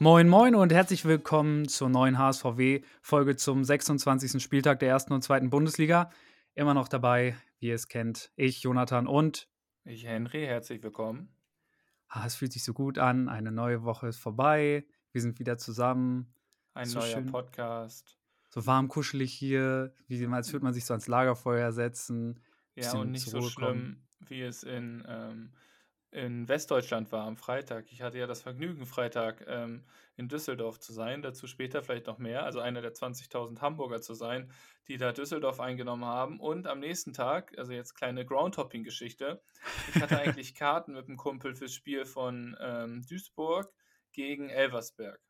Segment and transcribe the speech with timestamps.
[0.00, 4.42] Moin Moin und herzlich willkommen zur neuen HSVW-Folge zum 26.
[4.42, 6.10] Spieltag der ersten und zweiten Bundesliga.
[6.54, 9.48] Immer noch dabei, wie ihr es kennt, ich, Jonathan und
[9.84, 10.44] ich, Henry.
[10.44, 11.36] Herzlich willkommen.
[12.08, 13.28] Ah, es fühlt sich so gut an.
[13.28, 14.84] Eine neue Woche ist vorbei.
[15.12, 16.34] Wir sind wieder zusammen.
[16.72, 17.26] Ein so neuer schön.
[17.26, 18.18] Podcast.
[18.54, 22.38] So warm, kuschelig hier, wie als würde man sich so ans Lagerfeuer setzen.
[22.76, 25.50] Ja, und nicht so schlimm, wie es in ähm,
[26.12, 27.90] in Westdeutschland war am Freitag.
[27.90, 29.82] Ich hatte ja das Vergnügen, Freitag ähm,
[30.14, 34.14] in Düsseldorf zu sein, dazu später vielleicht noch mehr, also einer der 20.000 Hamburger zu
[34.14, 34.52] sein,
[34.86, 36.38] die da Düsseldorf eingenommen haben.
[36.38, 39.42] Und am nächsten Tag, also jetzt kleine Groundhopping-Geschichte,
[39.92, 43.74] ich hatte eigentlich Karten mit einem Kumpel fürs Spiel von ähm, Duisburg
[44.12, 45.20] gegen Elversberg.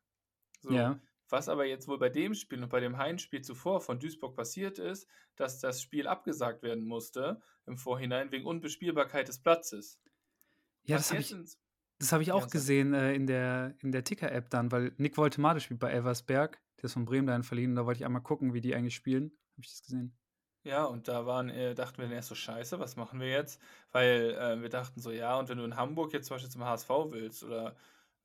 [0.61, 0.69] So.
[0.69, 0.99] Ja.
[1.29, 4.77] Was aber jetzt wohl bei dem Spiel und bei dem Heimspiel zuvor von Duisburg passiert
[4.77, 9.99] ist, dass das Spiel abgesagt werden musste im Vorhinein wegen Unbespielbarkeit des Platzes.
[10.83, 11.35] Ja, das habe ich,
[11.99, 15.59] das hab ich auch gesehen äh, in der, in der Ticker-App dann, weil Nick Voltemade
[15.59, 18.53] spielt bei Elversberg, der ist von Bremen dahin verliehen, und da wollte ich einmal gucken,
[18.53, 19.31] wie die eigentlich spielen.
[19.53, 20.15] Habe ich das gesehen.
[20.63, 23.61] Ja, und da waren, äh, dachten wir dann erst so, scheiße, was machen wir jetzt?
[23.91, 26.65] Weil äh, wir dachten so, ja, und wenn du in Hamburg jetzt zum Beispiel zum
[26.65, 27.75] HSV willst oder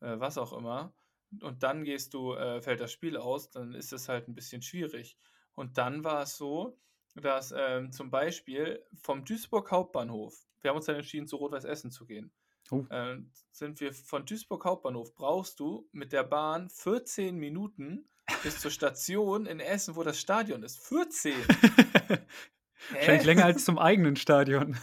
[0.01, 0.93] äh, was auch immer,
[1.41, 4.63] und dann gehst du, äh, fällt das Spiel aus, dann ist es halt ein bisschen
[4.63, 5.17] schwierig.
[5.55, 6.79] Und dann war es so,
[7.15, 11.91] dass ähm, zum Beispiel vom Duisburg Hauptbahnhof, wir haben uns dann entschieden, zu Rot-Weiß Essen
[11.91, 12.33] zu gehen.
[12.71, 12.85] Oh.
[12.91, 13.19] Äh,
[13.51, 18.09] sind wir von Duisburg Hauptbahnhof, brauchst du mit der Bahn 14 Minuten
[18.43, 20.79] bis zur Station in Essen, wo das Stadion ist.
[20.87, 21.35] 14!
[22.93, 24.79] Wahrscheinlich länger als zum eigenen Stadion.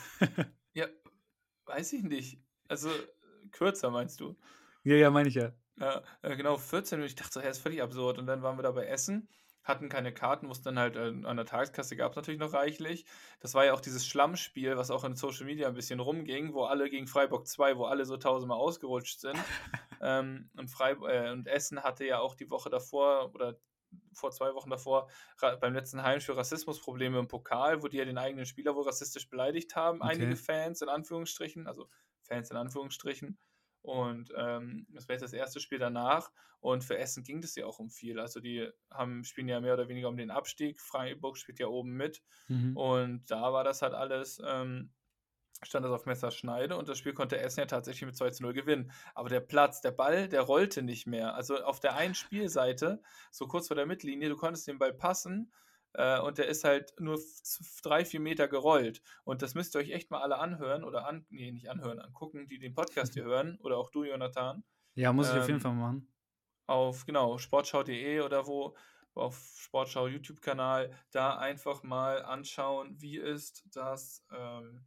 [0.74, 0.88] ja,
[1.66, 2.40] weiß ich nicht.
[2.68, 2.90] Also
[3.52, 4.36] kürzer meinst du?
[4.84, 5.54] Ja, ja, meine ich ja.
[5.80, 7.10] Ja, äh, genau, 14 Minuten.
[7.10, 8.18] Ich dachte so, hä, ist völlig absurd.
[8.18, 9.30] Und dann waren wir da bei Essen
[9.68, 13.06] hatten keine Karten, mussten dann halt äh, an der Tageskasse gab es natürlich noch reichlich.
[13.40, 16.64] Das war ja auch dieses Schlammspiel, was auch in Social Media ein bisschen rumging, wo
[16.64, 19.38] alle gegen Freiburg 2, wo alle so tausendmal ausgerutscht sind.
[20.02, 23.60] ähm, und, Freiburg, äh, und Essen hatte ja auch die Woche davor oder
[24.14, 25.10] vor zwei Wochen davor
[25.62, 29.76] beim letzten Heimspiel Rassismusprobleme im Pokal, wo die ja den eigenen Spieler wohl rassistisch beleidigt
[29.76, 30.02] haben.
[30.02, 30.12] Okay.
[30.12, 31.88] Einige Fans in Anführungsstrichen, also
[32.22, 33.38] Fans in Anführungsstrichen.
[33.88, 36.30] Und ähm, das wäre jetzt das erste Spiel danach.
[36.60, 38.20] Und für Essen ging das ja auch um viel.
[38.20, 40.82] Also die haben, spielen ja mehr oder weniger um den Abstieg.
[40.82, 42.22] Freiburg spielt ja oben mit.
[42.50, 42.76] Mhm.
[42.76, 44.92] Und da war das halt alles, ähm,
[45.64, 48.52] stand das auf Messerschneide und das Spiel konnte Essen ja tatsächlich mit 2 zu 0
[48.52, 48.92] gewinnen.
[49.16, 51.34] Aber der Platz, der Ball, der rollte nicht mehr.
[51.36, 55.54] Also auf der einen Spielseite, so kurz vor der Mittellinie, du konntest den Ball passen
[55.94, 57.20] äh, und der ist halt nur
[57.84, 59.02] drei, vier Meter gerollt.
[59.24, 62.48] Und das müsst ihr euch echt mal alle anhören oder an, nee, nicht anhören, angucken,
[62.48, 64.64] die den Podcast hier hören oder auch du, Jonathan.
[64.96, 66.14] Ja, muss ich ähm, auf jeden ähm, Fall machen.
[66.68, 68.76] Auf, genau, sportschau.de oder wo,
[69.18, 74.86] auf Sportschau YouTube-Kanal, da einfach mal anschauen, wie ist das, ähm,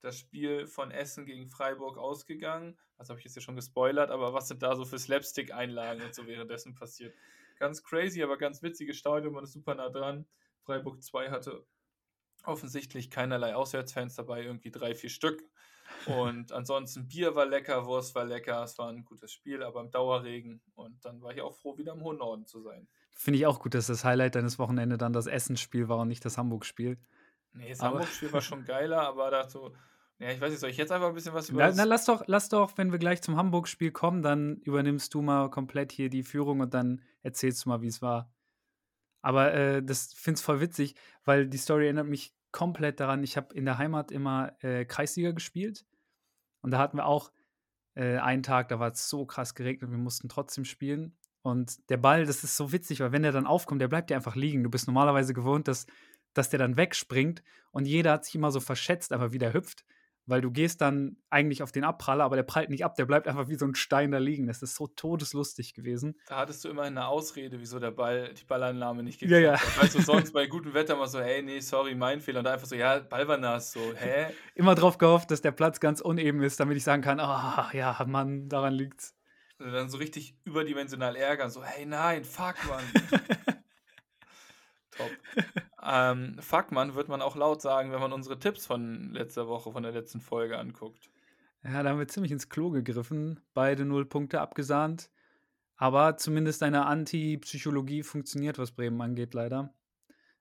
[0.00, 2.78] das Spiel von Essen gegen Freiburg ausgegangen.
[2.96, 6.14] Das habe ich jetzt ja schon gespoilert, aber was sind da so für Slapstick-Einlagen und
[6.14, 7.14] so währenddessen passiert?
[7.58, 10.26] Ganz crazy, aber ganz witziges Stadion, man ist super nah dran.
[10.64, 11.66] Freiburg 2 hatte
[12.44, 15.42] offensichtlich keinerlei Auswärtsfans dabei, irgendwie drei, vier Stück.
[16.06, 19.90] Und ansonsten Bier war lecker, Wurst war lecker, es war ein gutes Spiel, aber im
[19.90, 20.60] Dauerregen.
[20.74, 22.88] Und dann war ich auch froh, wieder im hohen Norden zu sein.
[23.12, 26.24] Finde ich auch gut, dass das Highlight deines Wochenende dann das Essensspiel war und nicht
[26.24, 26.98] das Hamburg-Spiel.
[27.52, 29.74] Nee, das Hamburg-Spiel war schon geiler, aber dazu,
[30.24, 31.66] ja, ich weiß nicht, soll ich jetzt einfach ein bisschen was über.
[31.68, 35.20] Na, na lass doch, lass doch, wenn wir gleich zum Hamburg-Spiel kommen, dann übernimmst du
[35.20, 38.32] mal komplett hier die Führung und dann erzählst du mal, wie es war.
[39.20, 43.22] Aber äh, das finde ich voll witzig, weil die Story erinnert mich komplett daran.
[43.22, 45.84] Ich habe in der Heimat immer äh, Kreisliga gespielt
[46.62, 47.30] und da hatten wir auch
[47.94, 51.18] äh, einen Tag, da war es so krass geregnet, wir mussten trotzdem spielen.
[51.42, 54.16] Und der Ball, das ist so witzig, weil wenn der dann aufkommt, der bleibt ja
[54.16, 54.64] einfach liegen.
[54.64, 55.84] Du bist normalerweise gewohnt, dass,
[56.32, 57.42] dass der dann wegspringt
[57.72, 59.84] und jeder hat sich immer so verschätzt, aber wie der hüpft
[60.26, 63.28] weil du gehst dann eigentlich auf den Abpraller, aber der prallt nicht ab, der bleibt
[63.28, 64.46] einfach wie so ein Stein da liegen.
[64.46, 66.18] Das ist so todeslustig gewesen.
[66.28, 69.60] Da hattest du immer eine Ausrede, wieso der Ball, die Ballannahme nicht geklappt ja, ja.
[69.60, 69.82] hat.
[69.82, 72.38] Weißt du, sonst bei gutem Wetter mal so, hey, nee, sorry, mein Fehler.
[72.38, 74.32] Und da einfach so, ja, Ball war nass, so, hä?
[74.54, 77.76] immer drauf gehofft, dass der Platz ganz uneben ist, damit ich sagen kann, ah, oh,
[77.76, 79.14] ja, Mann, daran liegt's.
[79.58, 82.84] Und dann so richtig überdimensional ärgern, so, hey, nein, fuck, Mann.
[84.90, 85.10] Top.
[85.84, 89.72] Ähm, fuck, man, wird man auch laut sagen, wenn man unsere Tipps von letzter Woche,
[89.72, 91.10] von der letzten Folge anguckt.
[91.62, 93.40] Ja, da haben wir ziemlich ins Klo gegriffen.
[93.54, 95.10] Beide null Punkte abgesahnt.
[95.76, 99.74] Aber zumindest deine Anti-Psychologie funktioniert, was Bremen angeht, leider.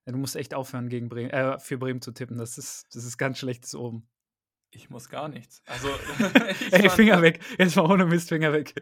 [0.05, 2.37] Du musst echt aufhören, gegen Bremen, äh, für Bremen zu tippen.
[2.37, 4.07] Das ist, das ist ganz schlechtes oben.
[4.69, 5.61] Ich muss gar nichts.
[5.65, 5.87] Also,
[6.71, 7.39] Ey, Finger weg.
[7.57, 8.73] Jetzt mal ohne Mist, Finger weg.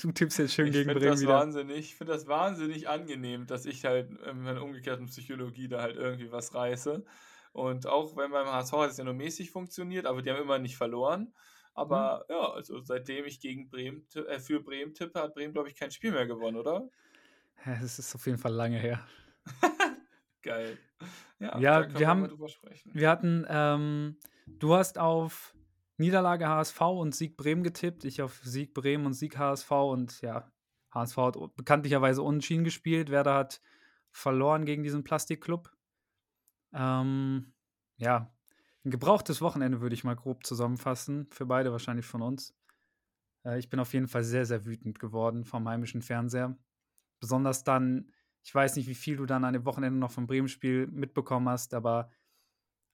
[0.00, 1.34] Du tippst jetzt schön ich gegen Bremen das wieder.
[1.34, 5.96] Wahnsinnig, ich finde das wahnsinnig angenehm, dass ich halt in meiner umgekehrten Psychologie da halt
[5.96, 7.04] irgendwie was reiße.
[7.52, 10.58] Und auch wenn beim HSV hat es ja nur mäßig funktioniert, aber die haben immer
[10.58, 11.32] nicht verloren.
[11.74, 12.34] Aber mhm.
[12.34, 15.90] ja, also seitdem ich gegen Bremen, äh, für Bremen tippe, hat Bremen, glaube ich, kein
[15.90, 16.88] Spiel mehr gewonnen, oder?
[17.64, 19.06] Es ist auf jeden Fall lange her.
[20.42, 20.78] Geil.
[21.38, 22.30] Ja, ja wir haben,
[22.84, 24.16] wir hatten, ähm,
[24.46, 25.54] du hast auf
[26.02, 30.50] Niederlage HSV und Sieg Bremen getippt, ich auf Sieg Bremen und Sieg HSV und ja,
[30.92, 33.60] HSV hat bekanntlicherweise unentschieden gespielt, Werder hat
[34.10, 35.72] verloren gegen diesen Plastikclub.
[36.74, 37.54] Ähm,
[37.96, 38.34] ja,
[38.84, 42.54] ein gebrauchtes Wochenende würde ich mal grob zusammenfassen, für beide wahrscheinlich von uns.
[43.44, 46.58] Äh, ich bin auf jeden Fall sehr, sehr wütend geworden vom heimischen Fernseher.
[47.20, 48.10] Besonders dann,
[48.42, 51.74] ich weiß nicht, wie viel du dann an dem Wochenende noch vom Bremen-Spiel mitbekommen hast,
[51.74, 52.10] aber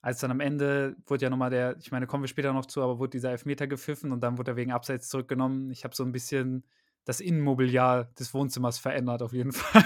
[0.01, 2.83] als dann am Ende wurde ja nochmal der, ich meine, kommen wir später noch zu,
[2.83, 5.71] aber wurde dieser Elfmeter gepfiffen und dann wurde er wegen Abseits zurückgenommen.
[5.71, 6.65] Ich habe so ein bisschen
[7.05, 9.85] das Innenmobiliar des Wohnzimmers verändert, auf jeden Fall.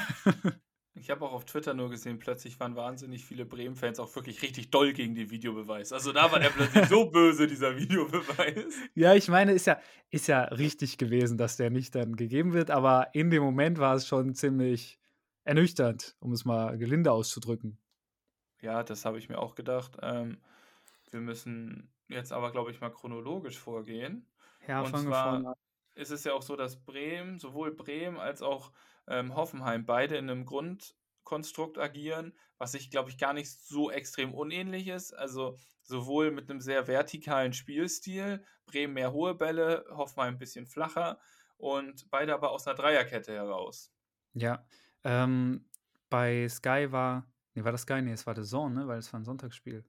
[0.95, 4.71] Ich habe auch auf Twitter nur gesehen, plötzlich waren wahnsinnig viele Bremen-Fans auch wirklich richtig
[4.71, 5.93] doll gegen den Videobeweis.
[5.93, 8.75] Also da war der plötzlich so böse, dieser Videobeweis.
[8.95, 9.81] Ja, ich meine, ist ja,
[10.11, 13.95] ist ja richtig gewesen, dass der nicht dann gegeben wird, aber in dem Moment war
[13.95, 15.01] es schon ziemlich
[15.45, 17.79] ernüchternd, um es mal gelinde auszudrücken.
[18.63, 19.99] Ja, das habe ich mir auch gedacht.
[20.03, 20.41] Ähm,
[21.11, 24.27] wir müssen jetzt aber, glaube ich, mal chronologisch vorgehen.
[24.67, 25.57] Ja, Und zwar
[25.95, 28.73] ist es ja auch so, dass Bremen, sowohl Bremen als auch
[29.09, 34.33] ähm, Hoffenheim beide in einem Grundkonstrukt agieren, was ich, glaube ich, gar nicht so extrem
[34.33, 35.13] unähnlich ist.
[35.13, 41.19] Also sowohl mit einem sehr vertikalen Spielstil, Bremen mehr hohe Bälle, Hoffenheim ein bisschen flacher
[41.57, 43.93] und beide aber aus einer Dreierkette heraus.
[44.35, 44.67] Ja,
[45.05, 45.69] ähm,
[46.09, 48.03] bei Sky war Nee, war das geil?
[48.03, 48.89] Nee, es war der Zone, ne?
[48.89, 49.85] Weil es war ein Sonntagsspiel.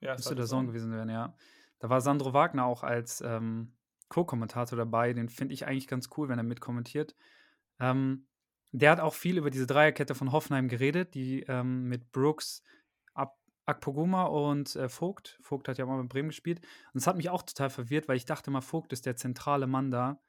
[0.00, 1.34] Ja, es Müsste der Zone gewesen werden, ja.
[1.78, 3.76] Da war Sandro Wagner auch als ähm,
[4.08, 5.12] Co-Kommentator dabei.
[5.12, 7.14] Den finde ich eigentlich ganz cool, wenn er mitkommentiert.
[7.78, 8.26] Ähm,
[8.72, 12.62] der hat auch viel über diese Dreierkette von Hoffenheim geredet, die ähm, mit Brooks,
[13.14, 15.38] Ab Akpoguma und äh, Vogt.
[15.40, 16.60] Vogt hat ja mal mit Bremen gespielt.
[16.92, 19.66] Und es hat mich auch total verwirrt, weil ich dachte mal, Vogt ist der zentrale
[19.66, 20.20] Mann da.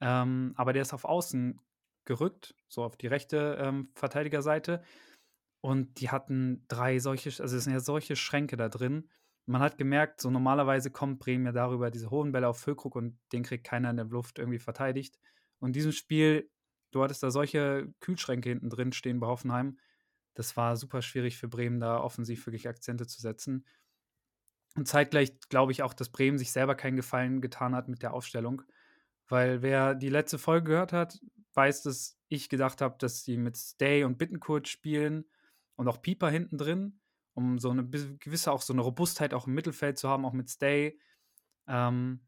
[0.00, 1.60] Ähm, aber der ist auf Außen
[2.04, 4.82] gerückt, so auf die rechte ähm, Verteidigerseite.
[5.66, 9.10] Und die hatten drei solche, also es sind ja solche Schränke da drin.
[9.46, 13.18] Man hat gemerkt, so normalerweise kommt Bremen ja darüber diese hohen Bälle auf Füllkrug und
[13.32, 15.18] den kriegt keiner in der Luft irgendwie verteidigt.
[15.58, 16.48] Und in diesem Spiel,
[16.92, 19.76] du hattest da solche Kühlschränke hinten drin stehen bei Hoffenheim.
[20.34, 23.66] Das war super schwierig für Bremen, da offensiv wirklich Akzente zu setzen.
[24.76, 28.14] Und zeitgleich glaube ich auch, dass Bremen sich selber keinen Gefallen getan hat mit der
[28.14, 28.62] Aufstellung.
[29.26, 31.18] Weil wer die letzte Folge gehört hat,
[31.54, 35.24] weiß, dass ich gedacht habe, dass sie mit Stay und Bittenkurt spielen
[35.76, 37.00] und auch Pieper hinten drin,
[37.34, 40.48] um so eine gewisse, auch so eine Robustheit auch im Mittelfeld zu haben, auch mit
[40.50, 40.98] Stay.
[41.68, 42.26] Ähm,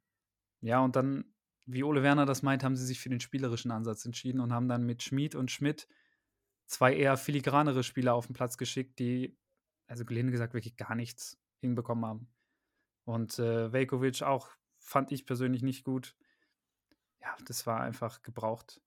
[0.60, 1.34] ja, und dann,
[1.66, 4.68] wie Ole Werner das meint, haben sie sich für den spielerischen Ansatz entschieden und haben
[4.68, 5.88] dann mit Schmid und Schmidt
[6.66, 9.36] zwei eher filigranere Spieler auf den Platz geschickt, die,
[9.86, 12.32] also gelinde gesagt, wirklich gar nichts hinbekommen haben.
[13.04, 16.14] Und äh, Velkovic auch fand ich persönlich nicht gut.
[17.22, 18.82] Ja, das war einfach gebraucht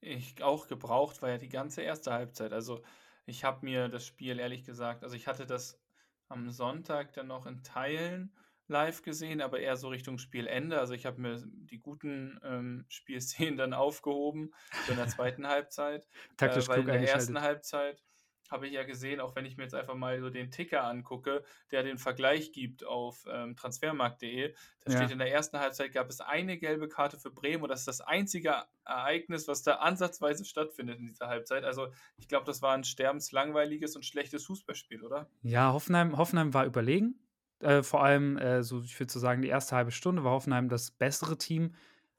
[0.00, 2.52] ich auch gebraucht, war ja die ganze erste Halbzeit.
[2.52, 2.82] Also
[3.26, 5.80] ich habe mir das Spiel ehrlich gesagt, also ich hatte das
[6.28, 8.34] am Sonntag dann noch in Teilen
[8.68, 10.78] live gesehen, aber eher so Richtung Spielende.
[10.78, 14.52] Also ich habe mir die guten ähm, Spielszenen dann aufgehoben
[14.86, 16.06] so in der zweiten Halbzeit.
[16.36, 18.02] Taktisch äh, weil in der ersten Halbzeit
[18.48, 21.44] habe ich ja gesehen, auch wenn ich mir jetzt einfach mal so den Ticker angucke,
[21.70, 24.54] der den Vergleich gibt auf ähm, transfermarkt.de.
[24.84, 24.98] Da ja.
[24.98, 27.88] steht in der ersten Halbzeit gab es eine gelbe Karte für Bremen und das ist
[27.88, 31.64] das einzige Ereignis, was da ansatzweise stattfindet in dieser Halbzeit.
[31.64, 35.28] Also ich glaube, das war ein sterbenslangweiliges und schlechtes Fußballspiel, oder?
[35.42, 37.20] Ja, Hoffenheim, Hoffenheim war überlegen.
[37.60, 40.68] Äh, vor allem, äh, so ich würde so sagen, die erste halbe Stunde war Hoffenheim
[40.68, 41.74] das bessere Team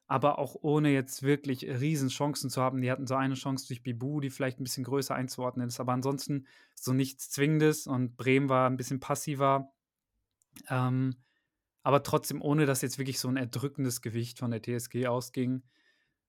[0.10, 2.82] aber auch ohne jetzt wirklich Riesenchancen zu haben.
[2.82, 5.94] Die hatten so eine Chance durch Bibu, die vielleicht ein bisschen größer einzuordnen ist, aber
[5.94, 9.72] ansonsten so nichts Zwingendes und Bremen war ein bisschen passiver.
[10.68, 11.16] Ähm,
[11.84, 15.62] aber trotzdem, ohne dass jetzt wirklich so ein erdrückendes Gewicht von der TSG ausging.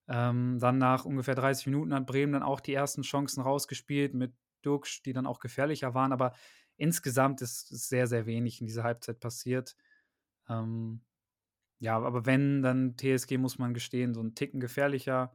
[0.09, 4.35] Ähm, dann nach ungefähr 30 Minuten hat Bremen dann auch die ersten Chancen rausgespielt mit
[4.61, 6.35] Duxch, die dann auch gefährlicher waren, aber
[6.77, 9.75] insgesamt ist sehr, sehr wenig in dieser Halbzeit passiert.
[10.51, 11.01] Ähm,
[11.81, 15.35] ja, aber wenn, dann TSG muss man gestehen, so ein Ticken gefährlicher,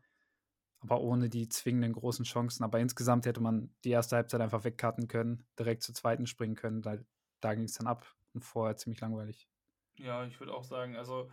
[0.80, 2.64] aber ohne die zwingenden großen Chancen.
[2.64, 6.84] Aber insgesamt hätte man die erste Halbzeit einfach wegkarten können, direkt zur zweiten springen können.
[6.84, 6.98] Da,
[7.42, 9.50] da ging es dann ab und vorher ziemlich langweilig.
[9.98, 11.32] Ja, ich würde auch sagen, also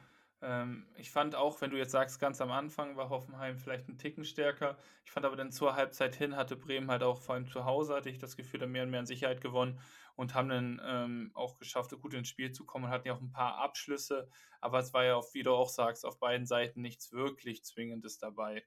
[0.96, 4.24] ich fand auch, wenn du jetzt sagst, ganz am Anfang war Hoffenheim vielleicht ein Ticken
[4.24, 4.76] stärker.
[5.04, 7.94] Ich fand aber dann zur Halbzeit hin hatte Bremen halt auch, vor allem zu Hause,
[7.94, 9.78] hatte ich das Gefühl, da mehr und mehr an Sicherheit gewonnen
[10.16, 13.20] und haben dann ähm, auch geschafft, gut ins Spiel zu kommen und hatten ja auch
[13.20, 14.28] ein paar Abschlüsse.
[14.60, 18.18] Aber es war ja, auf, wie du auch sagst, auf beiden Seiten nichts wirklich Zwingendes
[18.18, 18.64] dabei.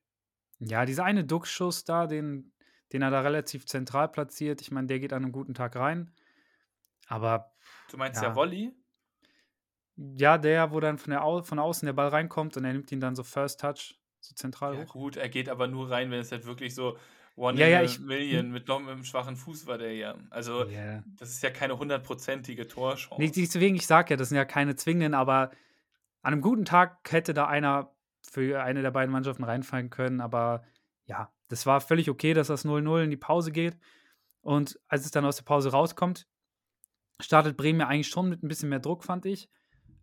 [0.60, 2.54] Ja, dieser eine Duckschuss da, den,
[2.94, 6.14] den er da relativ zentral platziert, ich meine, der geht an einem guten Tag rein.
[7.08, 7.54] Aber.
[7.92, 8.74] Du meinst ja, ja Volley?
[9.98, 12.92] Ja, der, wo dann von, der Au von außen der Ball reinkommt und er nimmt
[12.92, 14.88] ihn dann so First Touch, so zentral ja, hoch.
[14.88, 16.98] Gut, er geht aber nur rein, wenn es halt wirklich so
[17.38, 20.16] One ja, ja, ich, Million mit noch einem schwachen Fuß war der ja.
[20.30, 21.04] Also, yeah.
[21.18, 23.22] das ist ja keine hundertprozentige Torchance.
[23.22, 25.52] Nee, deswegen, ich sag ja, das sind ja keine zwingenden, aber
[26.22, 30.64] an einem guten Tag hätte da einer für eine der beiden Mannschaften reinfallen können, aber
[31.06, 33.78] ja, das war völlig okay, dass das 0-0 in die Pause geht.
[34.42, 36.28] Und als es dann aus der Pause rauskommt,
[37.22, 39.50] startet Bremen ja eigentlich schon mit ein bisschen mehr Druck, fand ich.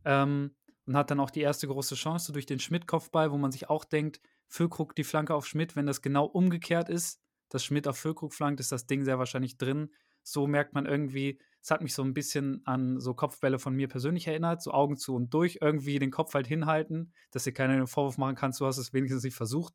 [0.05, 0.55] Ähm,
[0.87, 3.85] und hat dann auch die erste große Chance durch den Schmidt-Kopfball, wo man sich auch
[3.85, 8.35] denkt, Füllkrug die Flanke auf Schmidt, wenn das genau umgekehrt ist, dass Schmidt auf Füllkrug
[8.35, 9.91] flankt, ist das Ding sehr wahrscheinlich drin.
[10.23, 13.89] So merkt man irgendwie, es hat mich so ein bisschen an so Kopfbälle von mir
[13.89, 17.77] persönlich erinnert, so Augen zu und durch, irgendwie den Kopf halt hinhalten, dass dir keiner
[17.77, 19.75] den Vorwurf machen kann, du hast es wenigstens nicht versucht.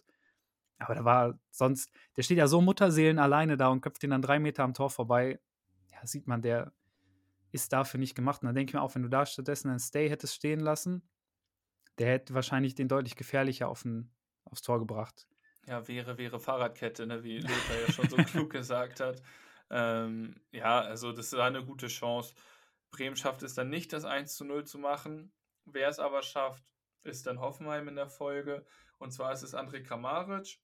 [0.79, 4.21] Aber da war sonst, der steht ja so Mutterseelen alleine da und köpft ihn dann
[4.21, 5.39] drei Meter am Tor vorbei.
[5.91, 6.71] Ja, sieht man, der
[7.51, 8.41] ist dafür nicht gemacht.
[8.41, 11.07] Und dann denke ich mir auch, wenn du da stattdessen einen Stay hättest stehen lassen,
[11.97, 14.11] der hätte wahrscheinlich den deutlich gefährlicher auf ein,
[14.45, 15.27] aufs Tor gebracht.
[15.65, 19.21] Ja, wäre, wäre Fahrradkette, ne, wie Lothar ja schon so klug gesagt hat.
[19.69, 22.33] Ähm, ja, also das war eine gute Chance.
[22.91, 25.33] Bremen schafft es dann nicht, das 1 zu 0 zu machen.
[25.65, 26.63] Wer es aber schafft,
[27.03, 28.65] ist dann Hoffenheim in der Folge.
[28.97, 30.59] Und zwar ist es André Kramaric.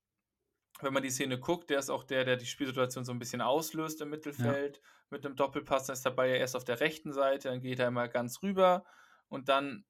[0.82, 3.42] Wenn man die Szene guckt, der ist auch der, der die Spielsituation so ein bisschen
[3.42, 4.78] auslöst im Mittelfeld.
[4.78, 4.84] Ja.
[5.10, 7.92] Mit einem Doppelpass, dann ist dabei ja erst auf der rechten Seite, dann geht er
[7.92, 8.84] mal ganz rüber
[9.28, 9.86] und dann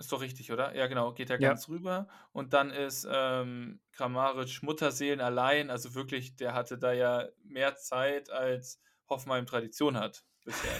[0.00, 0.74] ist doch richtig, oder?
[0.74, 1.48] Ja, genau, geht er ja.
[1.50, 2.08] ganz rüber.
[2.32, 5.68] Und dann ist ähm, Kramaric Mutterseelen allein.
[5.68, 8.80] Also wirklich, der hatte da ja mehr Zeit, als
[9.10, 10.24] Hoffenheim Tradition hat.
[10.44, 10.70] Bisher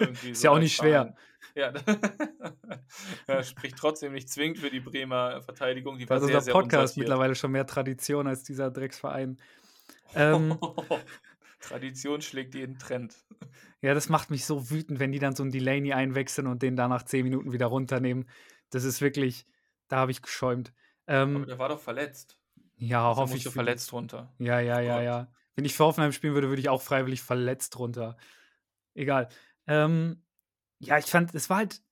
[0.30, 1.14] ist so ja auch nicht schwer.
[1.54, 1.72] Ja,
[3.28, 5.98] ja, spricht trotzdem nicht zwingend für die Bremer Verteidigung.
[5.98, 9.38] Die war also sehr, unser Podcast mittlerweile schon mehr Tradition als dieser Drecksverein.
[10.16, 10.56] Ähm,
[11.58, 13.16] Tradition schlägt jeden Trend.
[13.80, 16.76] Ja, das macht mich so wütend, wenn die dann so einen Delaney einwechseln und den
[16.76, 18.28] dann nach zehn Minuten wieder runternehmen.
[18.70, 19.44] Das ist wirklich,
[19.88, 20.72] da habe ich geschäumt.
[21.08, 22.38] Ähm, Aber der war doch verletzt.
[22.76, 23.48] Ja, also hoffe ich.
[23.48, 24.32] verletzt runter.
[24.38, 25.32] Ja, ja, ja, ja.
[25.56, 28.16] Wenn ich für Hoffenheim spielen würde, würde ich auch freiwillig verletzt runter.
[28.94, 29.28] Egal.
[29.66, 30.22] Ähm,
[30.80, 31.82] ja, ich fand, es war halt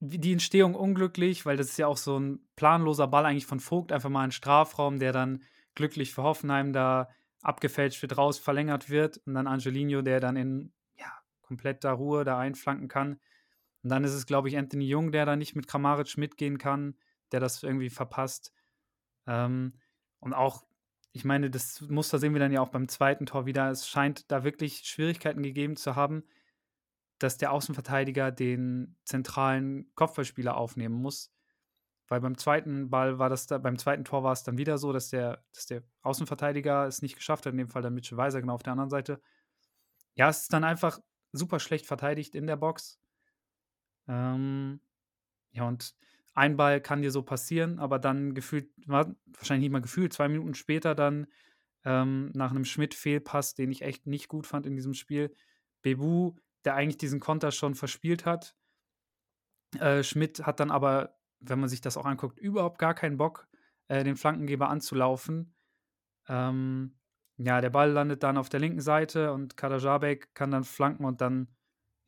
[0.00, 3.92] die Entstehung unglücklich, weil das ist ja auch so ein planloser Ball eigentlich von Vogt,
[3.92, 5.42] einfach mal ein Strafraum, der dann
[5.74, 7.08] glücklich für Hoffenheim da
[7.42, 12.38] abgefälscht wird, raus verlängert wird und dann Angelino, der dann in ja, kompletter Ruhe da
[12.38, 13.20] einflanken kann.
[13.82, 16.96] Und dann ist es, glaube ich, Anthony Jung, der da nicht mit Kramaric mitgehen kann,
[17.32, 18.52] der das irgendwie verpasst.
[19.26, 19.74] Ähm,
[20.20, 20.64] und auch,
[21.12, 23.70] ich meine, das Muster sehen wir dann ja auch beim zweiten Tor wieder.
[23.70, 26.24] Es scheint da wirklich Schwierigkeiten gegeben zu haben,
[27.18, 31.32] dass der Außenverteidiger den zentralen Kopfballspieler aufnehmen muss.
[32.08, 34.92] Weil beim zweiten Ball war das da, beim zweiten Tor war es dann wieder so,
[34.92, 38.40] dass der, dass der Außenverteidiger es nicht geschafft hat, in dem Fall dann Mitchell Weiser
[38.40, 39.20] genau auf der anderen Seite.
[40.14, 41.00] Ja, es ist dann einfach
[41.32, 42.98] super schlecht verteidigt in der Box.
[44.06, 44.80] Ähm,
[45.50, 45.94] ja, und
[46.38, 50.54] ein Ball kann dir so passieren, aber dann gefühlt, wahrscheinlich nicht mal gefühlt, zwei Minuten
[50.54, 51.26] später dann
[51.84, 55.34] ähm, nach einem Schmidt-Fehlpass, den ich echt nicht gut fand in diesem Spiel,
[55.82, 58.54] Bebu, der eigentlich diesen Konter schon verspielt hat.
[59.78, 63.48] Äh, Schmidt hat dann aber, wenn man sich das auch anguckt, überhaupt gar keinen Bock,
[63.88, 65.54] äh, den Flankengeber anzulaufen.
[66.28, 66.98] Ähm,
[67.36, 71.20] ja, der Ball landet dann auf der linken Seite und Kadajabek kann dann flanken und
[71.20, 71.48] dann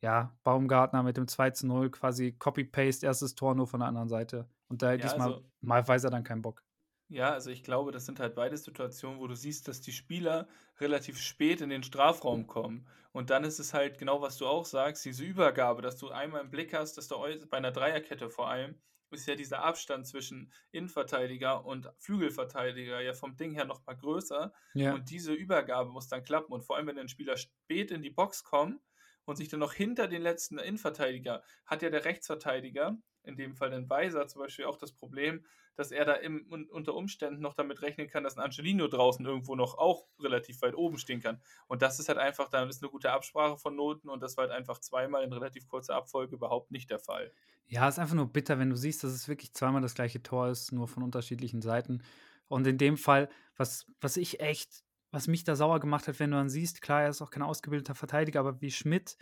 [0.01, 4.09] ja, Baumgartner mit dem 2 zu 0 quasi Copy-Paste, erstes Tor nur von der anderen
[4.09, 4.49] Seite.
[4.67, 6.63] Und da ja, diesmal also, mal weiß er dann keinen Bock.
[7.07, 10.47] Ja, also ich glaube, das sind halt beide Situationen, wo du siehst, dass die Spieler
[10.79, 12.87] relativ spät in den Strafraum kommen.
[13.11, 16.41] Und dann ist es halt genau, was du auch sagst, diese Übergabe, dass du einmal
[16.41, 17.17] im Blick hast, dass du
[17.49, 18.75] bei einer Dreierkette vor allem,
[19.11, 24.53] ist ja dieser Abstand zwischen Innenverteidiger und Flügelverteidiger ja vom Ding her nochmal größer.
[24.73, 24.93] Ja.
[24.93, 26.53] Und diese Übergabe muss dann klappen.
[26.53, 28.79] Und vor allem, wenn ein Spieler spät in die Box kommt,
[29.25, 33.69] und sich dann noch hinter den letzten Innenverteidiger hat ja der Rechtsverteidiger, in dem Fall
[33.69, 37.81] den Weiser zum Beispiel, auch das Problem, dass er da im, unter Umständen noch damit
[37.81, 41.41] rechnen kann, dass ein Angelino draußen irgendwo noch auch relativ weit oben stehen kann.
[41.67, 44.47] Und das ist halt einfach, dann ist eine gute Absprache von Noten und das war
[44.47, 47.31] halt einfach zweimal in relativ kurzer Abfolge überhaupt nicht der Fall.
[47.67, 50.49] Ja, ist einfach nur bitter, wenn du siehst, dass es wirklich zweimal das gleiche Tor
[50.49, 52.03] ist, nur von unterschiedlichen Seiten.
[52.47, 56.31] Und in dem Fall, was, was ich echt was mich da sauer gemacht hat, wenn
[56.31, 59.17] du dann siehst, klar, er ist auch kein ausgebildeter Verteidiger, aber wie Schmidt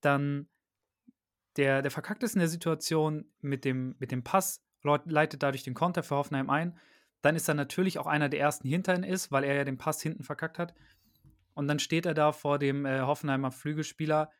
[0.00, 0.48] dann
[1.56, 5.74] der, der verkackt ist in der Situation mit dem, mit dem Pass, leitet dadurch den
[5.74, 6.78] Konter für Hoffenheim ein.
[7.20, 9.76] Dann ist er natürlich auch einer der ersten hinter ihm ist, weil er ja den
[9.76, 10.74] Pass hinten verkackt hat.
[11.52, 14.30] Und dann steht er da vor dem äh, Hoffenheimer Flügelspieler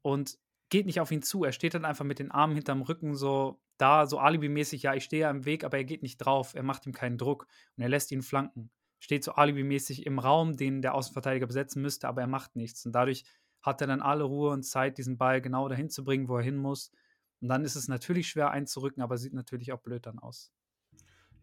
[0.00, 0.38] und
[0.70, 1.44] geht nicht auf ihn zu.
[1.44, 5.04] Er steht dann einfach mit den Armen hinterm Rücken so da, so alibimäßig, ja, ich
[5.04, 6.54] stehe ja im Weg, aber er geht nicht drauf.
[6.54, 7.46] Er macht ihm keinen Druck
[7.76, 8.70] und er lässt ihn flanken
[9.02, 12.86] steht so alibimäßig im Raum, den der Außenverteidiger besetzen müsste, aber er macht nichts.
[12.86, 13.24] Und dadurch
[13.60, 16.44] hat er dann alle Ruhe und Zeit, diesen Ball genau dahin zu bringen, wo er
[16.44, 16.92] hin muss.
[17.40, 20.52] Und dann ist es natürlich schwer einzurücken, aber sieht natürlich auch blöd dann aus.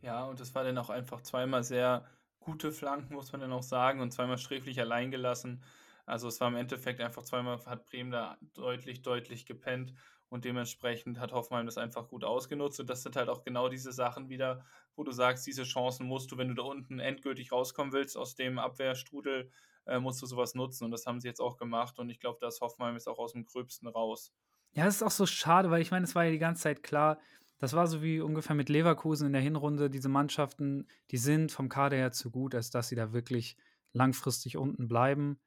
[0.02, 2.06] Ja, und es war dann auch einfach zweimal sehr
[2.40, 5.62] gute Flanken, muss man dann auch sagen, und zweimal sträflich allein gelassen.
[6.06, 9.94] Also es war im Endeffekt einfach zweimal hat Bremen da deutlich, deutlich gepennt
[10.30, 12.80] und dementsprechend hat Hoffenheim das einfach gut ausgenutzt.
[12.80, 14.64] Und das sind halt auch genau diese Sachen wieder,
[14.96, 18.36] wo du sagst, diese Chancen musst du, wenn du da unten endgültig rauskommen willst aus
[18.36, 19.52] dem Abwehrstrudel,
[19.86, 20.86] äh, musst du sowas nutzen.
[20.86, 21.98] Und das haben sie jetzt auch gemacht.
[22.00, 24.32] Und ich glaube, dass Hoffenheim ist auch aus dem Gröbsten raus.
[24.74, 26.84] Ja, das ist auch so schade, weil ich meine, es war ja die ganze Zeit
[26.84, 27.20] klar,
[27.58, 29.90] das war so wie ungefähr mit Leverkusen in der Hinrunde.
[29.90, 33.58] Diese Mannschaften, die sind vom Kader her zu gut, als dass sie da wirklich
[33.92, 35.40] langfristig unten bleiben.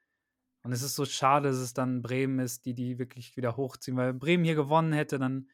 [0.63, 3.97] Und es ist so schade, dass es dann Bremen ist, die die wirklich wieder hochziehen.
[3.97, 5.49] Weil Bremen hier gewonnen hätte, dann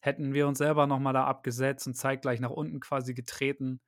[0.00, 3.80] hätten wir uns selber nochmal da abgesetzt und zeitgleich nach unten quasi getreten.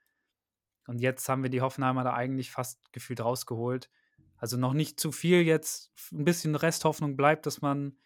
[0.87, 3.91] Und jetzt haben wir die Hoffenheimer da eigentlich fast gefühlt rausgeholt.
[4.37, 5.93] Also noch nicht zu viel jetzt.
[6.13, 7.99] Ein bisschen Resthoffnung bleibt, dass man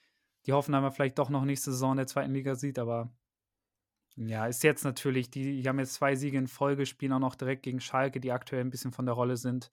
[0.47, 2.79] die Hoffenheimer vielleicht doch noch nächste Saison in der zweiten Liga sieht.
[2.79, 3.13] Aber
[4.17, 7.37] ja, ist jetzt natürlich, die, die haben jetzt zwei Siege in Folge, spielen auch noch
[7.37, 9.71] direkt gegen Schalke, die aktuell ein bisschen von der Rolle sind.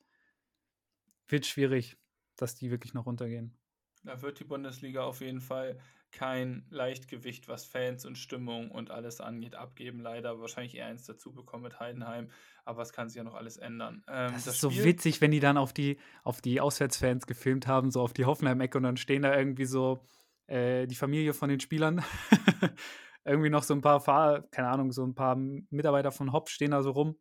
[1.28, 1.98] Wird schwierig
[2.36, 3.58] dass die wirklich noch runtergehen.
[4.04, 5.80] Da wird die Bundesliga auf jeden Fall
[6.12, 10.00] kein Leichtgewicht, was Fans und Stimmung und alles angeht, abgeben.
[10.00, 12.30] Leider wahrscheinlich eher eins dazu bekommen mit Heidenheim,
[12.64, 14.04] aber es kann sich ja noch alles ändern.
[14.08, 17.28] Ähm, das, das, ist Spiel so witzig, wenn die dann auf die, auf die Auswärtsfans
[17.28, 20.06] gefilmt haben, so auf die Hoffenheim-Ecke und dann stehen da irgendwie so
[20.48, 22.04] äh, die Familie von den Spielern.
[23.26, 26.72] irgendwie noch so ein paar, Fahr keine Ahnung, so ein paar Mitarbeiter von Hopp stehen
[26.72, 27.18] da so rum,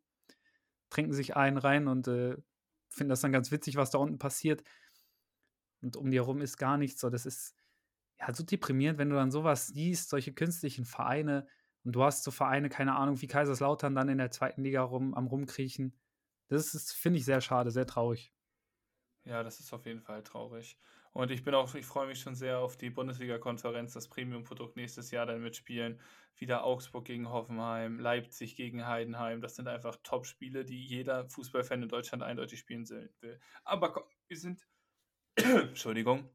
[0.89, 2.37] trinken sich einen rein und äh,
[2.89, 4.63] finden das dann ganz witzig, was da unten passiert
[5.85, 6.99] und um dir herum ist gar nichts.
[6.99, 7.55] So, das ist
[8.19, 11.47] ja so deprimierend, wenn du dann sowas siehst, solche künstlichen Vereine
[11.83, 15.13] und du hast so Vereine, keine Ahnung, wie Kaiserslautern dann in der zweiten Liga rum,
[15.13, 15.93] am rumkriechen.
[16.47, 18.33] Das ist, finde ich, sehr schade, sehr traurig.
[19.23, 20.77] Ja, das ist auf jeden Fall traurig.
[21.13, 25.11] Und ich bin auch, ich freue mich schon sehr auf die Bundesliga-Konferenz, das Premium-Produkt nächstes
[25.11, 26.01] Jahr dann mitspielen.
[26.35, 29.39] Wieder Augsburg gegen Hoffenheim, Leipzig gegen Heidenheim.
[29.39, 33.39] Das sind einfach Top-Spiele, die jeder Fußballfan in Deutschland eindeutig spielen will.
[33.63, 34.67] Aber komm, wir sind
[35.69, 36.29] Entschuldigung,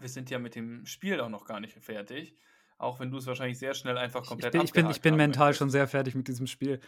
[0.00, 2.36] wir sind ja mit dem Spiel auch noch gar nicht fertig.
[2.78, 5.16] Auch wenn du es wahrscheinlich sehr schnell einfach komplett Ich bin, ich bin, ich bin
[5.16, 6.80] mental schon sehr fertig mit diesem Spiel.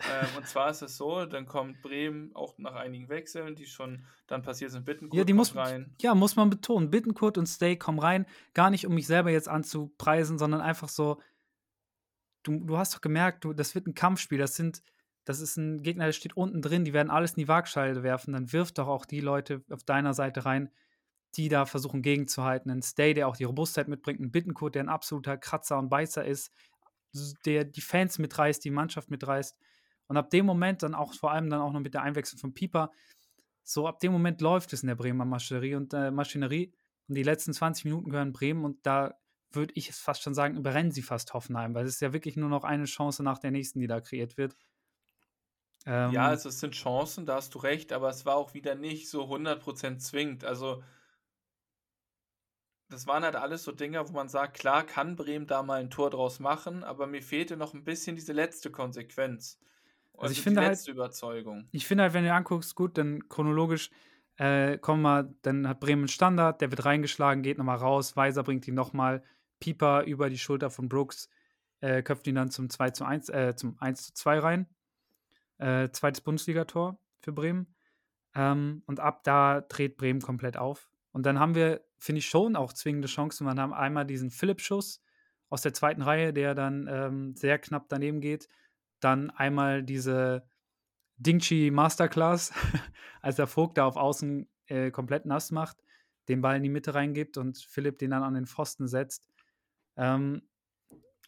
[0.00, 4.04] Ähm, und zwar ist es so, dann kommt Bremen auch nach einigen Wechseln, die schon
[4.26, 5.94] dann passiert sind, Bittenkurt ja, die muss, rein.
[6.00, 6.90] Ja, muss man betonen.
[6.90, 8.26] Bittenkurt und Stay kommen rein.
[8.54, 11.20] Gar nicht, um mich selber jetzt anzupreisen, sondern einfach so,
[12.42, 14.38] du, du hast doch gemerkt, du, das wird ein Kampfspiel.
[14.38, 14.82] Das sind,
[15.24, 18.32] das ist ein Gegner, der steht unten drin, die werden alles in die Waagschale werfen.
[18.32, 20.70] Dann wirf doch auch die Leute auf deiner Seite rein,
[21.36, 22.70] die da versuchen gegenzuhalten.
[22.70, 26.24] Ein Stay, der auch die Robustheit mitbringt, ein Bittenkurt, der ein absoluter Kratzer und Beißer
[26.24, 26.52] ist,
[27.44, 29.56] der die Fans mitreißt, die Mannschaft mitreißt.
[30.08, 32.54] Und ab dem Moment dann auch vor allem dann auch noch mit der Einwechslung von
[32.54, 32.90] Pieper,
[33.62, 36.72] so ab dem Moment läuft es in der Bremer Maschinerie und äh, Maschinerie.
[37.08, 39.14] Und die letzten 20 Minuten gehören Bremen und da
[39.52, 42.36] würde ich es fast schon sagen, überrennen sie fast Hoffenheim, weil es ist ja wirklich
[42.36, 44.56] nur noch eine Chance nach der nächsten, die da kreiert wird.
[45.86, 48.74] Ähm, ja, also es sind Chancen, da hast du recht, aber es war auch wieder
[48.74, 50.44] nicht so 100% zwingend.
[50.44, 50.82] Also
[52.90, 55.90] das waren halt alles so Dinge, wo man sagt, klar kann Bremen da mal ein
[55.90, 59.58] Tor draus machen, aber mir fehlte noch ein bisschen diese letzte Konsequenz.
[60.12, 61.68] Also, also ich finde halt, Überzeugung.
[61.72, 63.90] Ich finde halt, wenn du anguckst, gut, dann chronologisch
[64.36, 68.42] äh, kommen wir, dann hat Bremen einen Standard, der wird reingeschlagen, geht nochmal raus, Weiser
[68.42, 69.22] bringt ihn nochmal,
[69.60, 71.28] Pieper über die Schulter von Brooks,
[71.80, 74.66] äh, köpft ihn dann zum 2 zu 1, äh, zum 1 zu 2 rein.
[75.58, 77.74] Äh, zweites Bundesligator für Bremen.
[78.34, 80.90] Ähm, und ab da dreht Bremen komplett auf.
[81.12, 83.46] Und dann haben wir finde ich schon auch zwingende Chancen.
[83.46, 85.02] Wir haben einmal diesen Philipp-Schuss
[85.50, 88.48] aus der zweiten Reihe, der dann ähm, sehr knapp daneben geht.
[89.00, 90.44] Dann einmal diese
[91.18, 92.52] Dingchi Masterclass,
[93.20, 95.76] als der Vogt da auf Außen äh, komplett nass macht,
[96.28, 99.28] den Ball in die Mitte reingibt und Philipp den dann an den Pfosten setzt.
[99.96, 100.42] Ähm,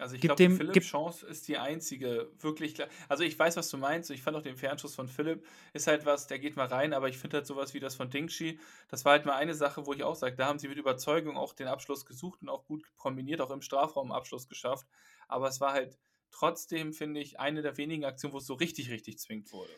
[0.03, 2.89] also ich glaube, Philipp Chance ist die einzige wirklich klar.
[3.09, 4.11] Also ich weiß, was du meinst.
[4.11, 7.09] Ich fand auch den Fernschuss von Philipp ist halt was, der geht mal rein, aber
[7.09, 9.93] ich finde halt sowas wie das von Dingshi, das war halt mal eine Sache, wo
[9.93, 12.85] ich auch sage, da haben sie mit Überzeugung auch den Abschluss gesucht und auch gut
[12.97, 14.87] kombiniert, auch im Strafraum Abschluss geschafft.
[15.29, 15.99] Aber es war halt
[16.33, 19.73] trotzdem, finde ich, eine der wenigen Aktionen, wo es so richtig, richtig zwingt wurde.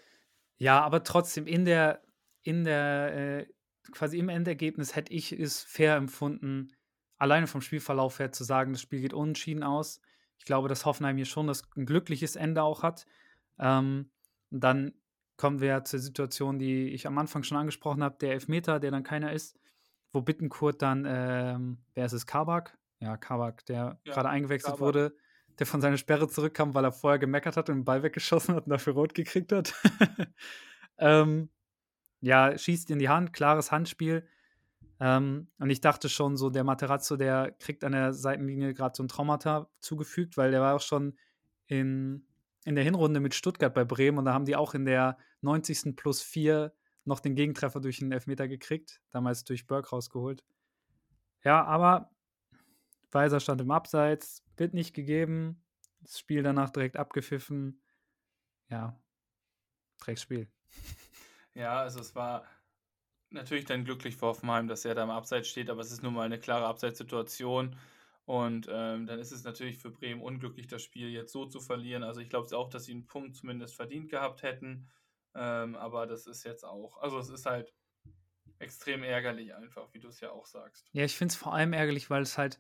[0.57, 2.03] Ja, aber trotzdem in der,
[2.43, 3.47] in der, äh,
[3.93, 6.73] quasi im Endergebnis hätte ich es fair empfunden,
[7.19, 10.01] alleine vom Spielverlauf her zu sagen, das Spiel geht unentschieden aus.
[10.39, 13.07] Ich glaube, dass Hoffenheim hier schon das, ein glückliches Ende auch hat.
[13.59, 14.11] Ähm,
[14.51, 14.93] dann
[15.37, 19.03] kommen wir zur Situation, die ich am Anfang schon angesprochen habe, der Elfmeter, der dann
[19.03, 19.59] keiner ist,
[20.13, 22.79] wo Bittenkurt dann, ähm, wer ist es, Kabak?
[23.01, 24.81] Ja, Kabak, der ja, gerade eingewechselt Kabak.
[24.81, 25.17] wurde,
[25.59, 28.65] der von seiner Sperre zurückkam, weil er vorher gemeckert hat und den Ball weggeschossen hat
[28.65, 29.75] und dafür rot gekriegt hat.
[30.99, 31.49] ähm,
[32.21, 34.27] ja, schießt in die Hand, klares Handspiel.
[35.05, 39.03] Ähm, und ich dachte schon, so der Materazzo, der kriegt an der Seitenlinie gerade so
[39.03, 41.19] ein Traumata zugefügt, weil der war auch schon
[41.67, 42.27] in,
[42.65, 45.95] in der Hinrunde mit Stuttgart bei Bremen und da haben die auch in der 90.
[45.95, 46.73] plus 4
[47.05, 50.43] noch den Gegentreffer durch den Elfmeter gekriegt, damals durch Burke rausgeholt.
[51.43, 52.11] Ja, aber
[53.13, 55.63] Weiser stand im Abseits, wird nicht gegeben,
[56.01, 57.83] das Spiel danach direkt abgepfiffen.
[58.71, 58.99] Ja,
[59.99, 60.49] Drecksspiel.
[61.53, 62.47] Ja, also es war
[63.35, 66.15] natürlich dann glücklich für Hoffenheim, dass er da im Abseits steht, aber es ist nun
[66.15, 67.77] mal eine klare Abseitssituation.
[68.27, 72.03] Und ähm, dann ist es natürlich für Bremen unglücklich, das Spiel jetzt so zu verlieren.
[72.03, 74.89] Also ich glaube auch, dass sie einen Punkt zumindest verdient gehabt hätten.
[75.35, 77.75] Ähm, aber das ist jetzt auch, also es ist halt
[78.59, 80.89] extrem ärgerlich einfach, wie du es ja auch sagst.
[80.93, 82.59] Ja, ich finde es vor allem ärgerlich, weil es halt,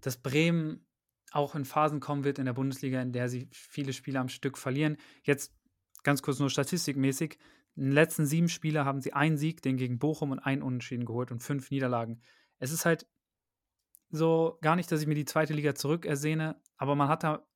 [0.00, 0.86] dass Bremen
[1.32, 4.58] auch in Phasen kommen wird in der Bundesliga, in der sie viele Spiele am Stück
[4.58, 4.98] verlieren.
[5.22, 5.54] Jetzt
[6.02, 7.38] ganz kurz nur statistikmäßig.
[7.76, 11.04] In den letzten sieben Spielen haben sie einen Sieg, den gegen Bochum und einen Unentschieden
[11.04, 12.22] geholt und fünf Niederlagen.
[12.58, 13.06] Es ist halt
[14.10, 17.46] so gar nicht, dass ich mir die zweite Liga zurückersehne, aber man hat da,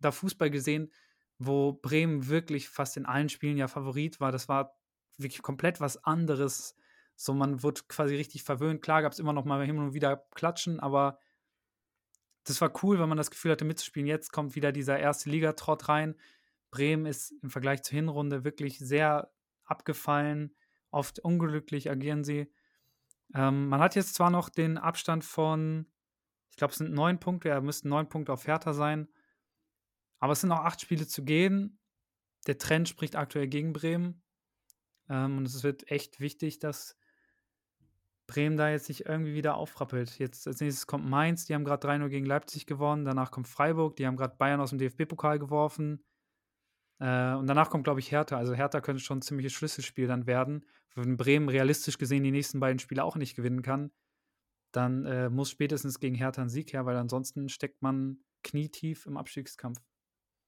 [0.00, 0.92] da Fußball gesehen,
[1.38, 4.32] wo Bremen wirklich fast in allen Spielen ja Favorit war.
[4.32, 4.76] Das war
[5.18, 6.74] wirklich komplett was anderes.
[7.14, 8.82] So, man wurde quasi richtig verwöhnt.
[8.82, 11.18] Klar gab es immer noch mal hin und wieder Klatschen, aber
[12.44, 14.06] das war cool, wenn man das Gefühl hatte, mitzuspielen.
[14.06, 16.16] Jetzt kommt wieder dieser erste Ligatrott rein.
[16.70, 19.32] Bremen ist im Vergleich zur Hinrunde wirklich sehr
[19.64, 20.54] abgefallen.
[20.90, 22.52] Oft unglücklich agieren sie.
[23.34, 25.86] Ähm, man hat jetzt zwar noch den Abstand von,
[26.50, 29.08] ich glaube, es sind neun Punkte, er müsste neun Punkte auf Hertha sein.
[30.18, 31.78] Aber es sind noch acht Spiele zu gehen.
[32.46, 34.22] Der Trend spricht aktuell gegen Bremen.
[35.08, 36.96] Ähm, und es wird echt wichtig, dass
[38.26, 40.18] Bremen da jetzt sich irgendwie wieder aufrappelt.
[40.18, 43.04] Jetzt als nächstes kommt Mainz, die haben gerade 3-0 gegen Leipzig gewonnen.
[43.04, 46.04] Danach kommt Freiburg, die haben gerade Bayern aus dem DFB-Pokal geworfen.
[47.00, 48.36] Äh, und danach kommt, glaube ich, Hertha.
[48.36, 50.64] Also Hertha könnte schon ein ziemliches Schlüsselspiel dann werden.
[50.94, 53.92] Wenn Bremen realistisch gesehen die nächsten beiden Spiele auch nicht gewinnen kann,
[54.72, 59.16] dann äh, muss spätestens gegen Hertha ein Sieg her, weil ansonsten steckt man knietief im
[59.16, 59.80] Abstiegskampf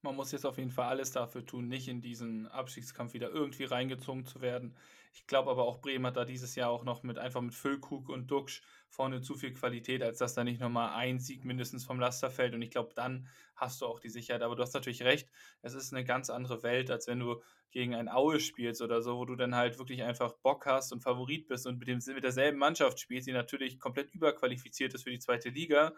[0.02, 3.64] man muss jetzt auf jeden Fall alles dafür tun, nicht in diesen Abstiegskampf wieder irgendwie
[3.64, 4.74] reingezogen zu werden.
[5.12, 8.08] Ich glaube aber auch Bremen hat da dieses Jahr auch noch mit einfach mit Füllkrug
[8.08, 12.00] und Duxch vorne zu viel Qualität, als dass da nicht nochmal ein Sieg mindestens vom
[12.00, 12.54] Laster fällt.
[12.54, 14.42] Und ich glaube, dann hast du auch die Sicherheit.
[14.42, 15.28] Aber du hast natürlich recht,
[15.62, 19.16] es ist eine ganz andere Welt, als wenn du gegen ein Aue spielst oder so,
[19.16, 22.24] wo du dann halt wirklich einfach Bock hast und Favorit bist und mit, dem, mit
[22.24, 25.92] derselben Mannschaft spielst, die natürlich komplett überqualifiziert ist für die zweite Liga,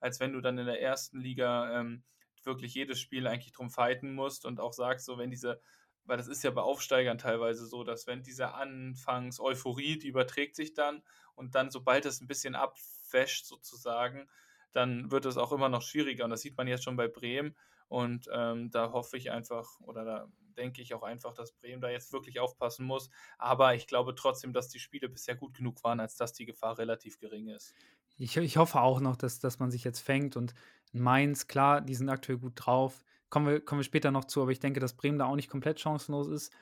[0.00, 2.02] als wenn du dann in der ersten Liga ähm,
[2.46, 5.60] wirklich jedes Spiel eigentlich drum fighten musst und auch sagst, so wenn diese,
[6.04, 10.74] weil das ist ja bei Aufsteigern teilweise so, dass wenn diese Anfangs-Euphorie, die überträgt sich
[10.74, 11.02] dann
[11.34, 14.28] und dann, sobald es ein bisschen abwäscht sozusagen,
[14.72, 17.56] dann wird es auch immer noch schwieriger und das sieht man jetzt schon bei Bremen
[17.88, 21.88] und ähm, da hoffe ich einfach oder da denke ich auch einfach, dass Bremen da
[21.88, 23.08] jetzt wirklich aufpassen muss.
[23.38, 26.78] Aber ich glaube trotzdem, dass die Spiele bisher gut genug waren, als dass die Gefahr
[26.78, 27.74] relativ gering ist.
[28.18, 30.54] Ich, ich hoffe auch noch, dass, dass man sich jetzt fängt und
[30.92, 33.02] Mainz, klar, die sind aktuell gut drauf.
[33.30, 35.50] Kommen wir, kommen wir später noch zu, aber ich denke, dass Bremen da auch nicht
[35.50, 36.52] komplett chancenlos ist.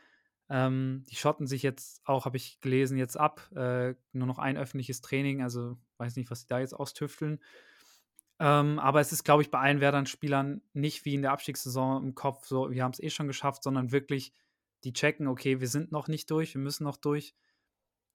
[0.49, 3.51] Ähm, die schotten sich jetzt auch, habe ich gelesen, jetzt ab.
[3.55, 7.41] Äh, nur noch ein öffentliches Training, also weiß nicht, was sie da jetzt austüfteln.
[8.39, 12.15] Ähm, aber es ist, glaube ich, bei allen Werdern-Spielern nicht wie in der Abstiegssaison im
[12.15, 14.33] Kopf so, wir haben es eh schon geschafft, sondern wirklich,
[14.85, 17.35] die checken, okay, wir sind noch nicht durch, wir müssen noch durch.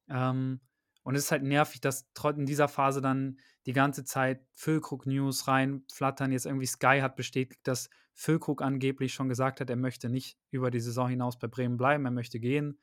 [0.10, 0.62] Ähm,
[1.04, 6.32] und es ist halt nervig, dass in dieser Phase dann die ganze Zeit Füllkrug-News reinflattern.
[6.32, 10.70] Jetzt irgendwie Sky hat bestätigt, dass Füllkrug angeblich schon gesagt hat, er möchte nicht über
[10.70, 12.80] die Saison hinaus bei Bremen bleiben, er möchte gehen.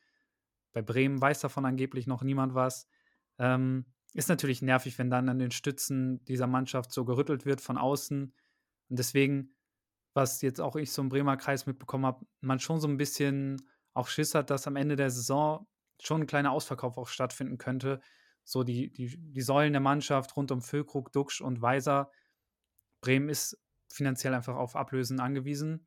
[0.73, 2.89] Bei Bremen weiß davon angeblich noch niemand was.
[3.39, 7.79] Ähm, ist natürlich nervig, wenn dann an den Stützen dieser Mannschaft so gerüttelt wird von
[7.79, 8.33] außen.
[8.89, 9.55] Und deswegen,
[10.15, 13.63] was jetzt auch ich so im Bremer Kreis mitbekommen habe, man schon so ein bisschen
[13.95, 15.67] auch Schiss hat, dass am Ende der Saison
[16.01, 18.01] schon ein kleiner Ausverkauf auch stattfinden könnte.
[18.45, 22.11] So die, die, die Säulen der Mannschaft rund um Füllkrug, Duxch und Weiser.
[23.01, 23.59] Bremen ist
[23.91, 25.87] finanziell einfach auf Ablösen angewiesen.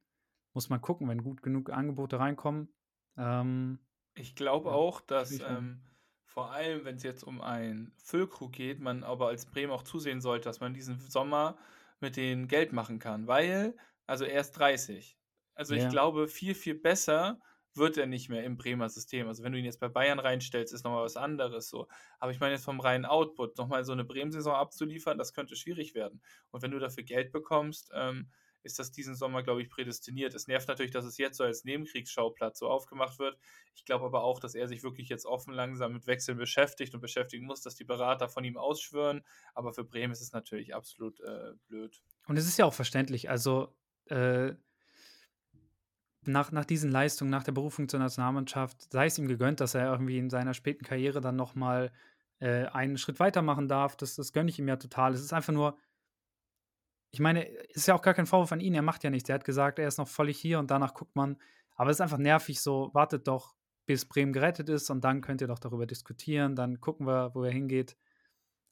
[0.54, 2.74] Muss man gucken, wenn gut genug Angebote reinkommen.
[3.18, 3.80] Ähm,
[4.14, 5.82] ich glaube ja, auch, dass ähm,
[6.26, 10.22] vor allem, wenn es jetzt um einen Füllkrug geht, man aber als Bremen auch zusehen
[10.22, 11.58] sollte, dass man diesen Sommer
[12.00, 13.28] mit denen Geld machen kann.
[13.28, 13.76] Weil,
[14.08, 15.18] also er ist 30.
[15.56, 15.84] Also ja.
[15.84, 17.40] ich glaube, viel, viel besser
[17.74, 19.28] wird er nicht mehr im Bremer System.
[19.28, 21.88] Also wenn du ihn jetzt bei Bayern reinstellst, ist nochmal was anderes so.
[22.20, 25.96] Aber ich meine jetzt vom reinen Output, nochmal so eine Bremen-Saison abzuliefern, das könnte schwierig
[25.96, 26.22] werden.
[26.52, 28.30] Und wenn du dafür Geld bekommst, ähm,
[28.64, 30.34] ist das diesen Sommer, glaube ich, prädestiniert.
[30.34, 33.38] Es nervt natürlich, dass es jetzt so als Nebenkriegsschauplatz so aufgemacht wird.
[33.74, 37.02] Ich glaube aber auch, dass er sich wirklich jetzt offen langsam mit Wechseln beschäftigt und
[37.02, 39.24] beschäftigen muss, dass die Berater von ihm ausschwören.
[39.54, 42.02] Aber für Bremen ist es natürlich absolut äh, blöd.
[42.28, 43.30] Und es ist ja auch verständlich.
[43.30, 44.54] Also äh,
[46.26, 49.92] nach, nach diesen Leistungen, nach der Berufung zur Nationalmannschaft, sei es ihm gegönnt, dass er
[49.92, 51.92] irgendwie in seiner späten Karriere dann nochmal
[52.40, 53.96] äh, einen Schritt weiter machen darf.
[53.96, 55.14] Das, das gönne ich ihm ja total.
[55.14, 55.78] Es ist einfach nur,
[57.12, 59.30] ich meine, ist ja auch gar kein Vorwurf an ihn, er macht ja nichts.
[59.30, 61.38] Er hat gesagt, er ist noch völlig hier und danach guckt man.
[61.76, 63.56] Aber es ist einfach nervig so, wartet doch,
[63.86, 66.56] bis Bremen gerettet ist und dann könnt ihr doch darüber diskutieren.
[66.56, 67.98] Dann gucken wir, wo er hingeht.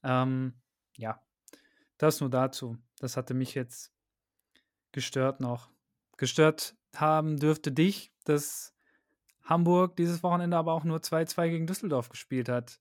[0.04, 0.54] Ähm,
[0.98, 1.22] ja,
[1.98, 2.78] das nur dazu.
[3.00, 3.92] Das hatte mich jetzt
[4.92, 5.70] gestört noch.
[6.18, 8.74] Gestört haben dürfte dich, dass
[9.44, 12.80] Hamburg dieses Wochenende aber auch nur 2-2 gegen Düsseldorf gespielt hat.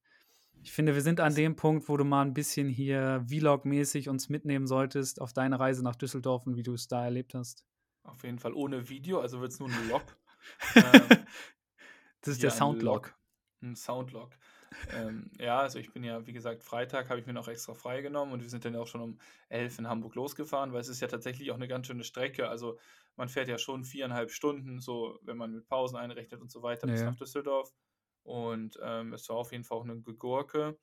[0.63, 4.29] Ich finde, wir sind an dem Punkt, wo du mal ein bisschen hier Vlog-mäßig uns
[4.29, 7.65] mitnehmen solltest auf deine Reise nach Düsseldorf und wie du es da erlebt hast.
[8.03, 10.03] Auf jeden Fall ohne Video, also wird es nur ein Log.
[10.75, 11.09] ähm,
[12.21, 13.15] das ist der Soundlog.
[13.63, 14.31] Ein Soundlog.
[14.95, 18.35] Ähm, ja, also ich bin ja, wie gesagt, Freitag habe ich mir noch extra freigenommen
[18.35, 21.09] und wir sind dann auch schon um 11 in Hamburg losgefahren, weil es ist ja
[21.09, 22.49] tatsächlich auch eine ganz schöne Strecke.
[22.49, 22.79] Also
[23.17, 26.87] man fährt ja schon viereinhalb Stunden, so wenn man mit Pausen einrechnet und so weiter,
[26.87, 27.75] bis nach Düsseldorf.
[28.23, 30.79] Und ähm, es war auf jeden Fall auch eine Gegurke.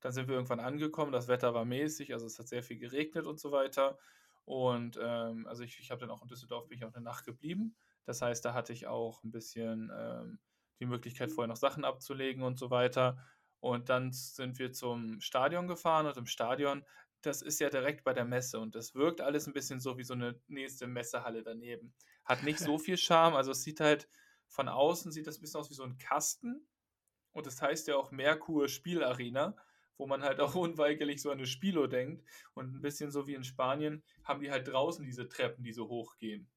[0.00, 3.26] Dann sind wir irgendwann angekommen, das Wetter war mäßig, also es hat sehr viel geregnet
[3.26, 3.98] und so weiter.
[4.44, 7.24] Und ähm, also ich, ich habe dann auch in Düsseldorf bin ich auch eine Nacht
[7.24, 7.76] geblieben.
[8.04, 10.38] Das heißt, da hatte ich auch ein bisschen ähm,
[10.80, 13.18] die Möglichkeit, vorher noch Sachen abzulegen und so weiter.
[13.60, 16.84] Und dann sind wir zum Stadion gefahren und im Stadion,
[17.20, 20.04] das ist ja direkt bei der Messe und das wirkt alles ein bisschen so wie
[20.04, 21.92] so eine nächste Messehalle daneben.
[22.24, 24.08] Hat nicht so viel Charme, also es sieht halt
[24.48, 26.66] von außen sieht das ein bisschen aus wie so ein Kasten
[27.32, 29.54] und das heißt ja auch Merkur Spielarena,
[29.96, 33.34] wo man halt auch unweigerlich so an eine Spilo denkt und ein bisschen so wie
[33.34, 36.50] in Spanien haben die halt draußen diese Treppen, die so hochgehen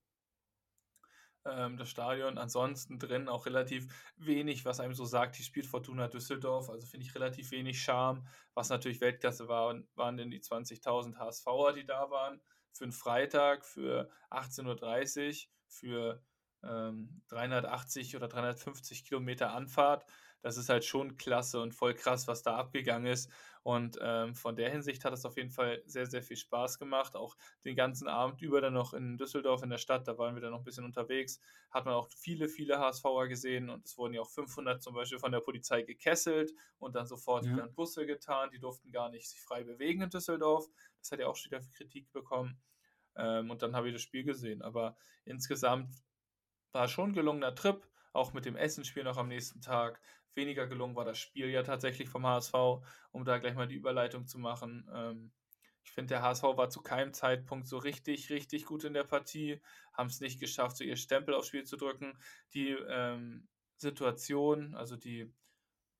[1.46, 2.38] ähm, das Stadion.
[2.38, 6.70] Ansonsten drin auch relativ wenig, was einem so sagt, die spielt Fortuna Düsseldorf.
[6.70, 8.26] Also finde ich relativ wenig Charme.
[8.54, 12.42] Was natürlich Weltklasse war, waren denn die 20.000 HSVer, die da waren.
[12.72, 16.24] Für einen Freitag, für 18.30 Uhr, für
[16.64, 20.06] ähm, 380 oder 350 Kilometer Anfahrt
[20.44, 23.32] das ist halt schon klasse und voll krass, was da abgegangen ist.
[23.64, 27.16] Und ähm, von der Hinsicht hat es auf jeden Fall sehr, sehr viel Spaß gemacht.
[27.16, 30.42] Auch den ganzen Abend über dann noch in Düsseldorf in der Stadt, da waren wir
[30.42, 31.40] dann noch ein bisschen unterwegs,
[31.72, 35.18] hat man auch viele, viele HSVer gesehen und es wurden ja auch 500 zum Beispiel
[35.18, 37.54] von der Polizei gekesselt und dann sofort ja.
[37.54, 38.50] wieder in Busse getan.
[38.52, 40.68] Die durften gar nicht sich frei bewegen in Düsseldorf.
[41.00, 42.62] Das hat ja auch schon wieder Kritik bekommen.
[43.16, 44.62] Ähm, und dann habe ich das Spiel gesehen.
[44.62, 45.90] Aber insgesamt
[46.74, 50.00] war schon ein gelungener Trip auch mit dem Essenspiel noch am nächsten Tag.
[50.36, 52.54] Weniger gelungen war das Spiel ja tatsächlich vom HSV,
[53.12, 54.89] um da gleich mal die Überleitung zu machen.
[54.93, 55.32] Ähm,
[55.84, 59.62] ich finde, der HSV war zu keinem Zeitpunkt so richtig, richtig gut in der Partie,
[59.93, 62.17] haben es nicht geschafft, so ihr Stempel aufs Spiel zu drücken.
[62.54, 65.32] Die ähm, Situation, also die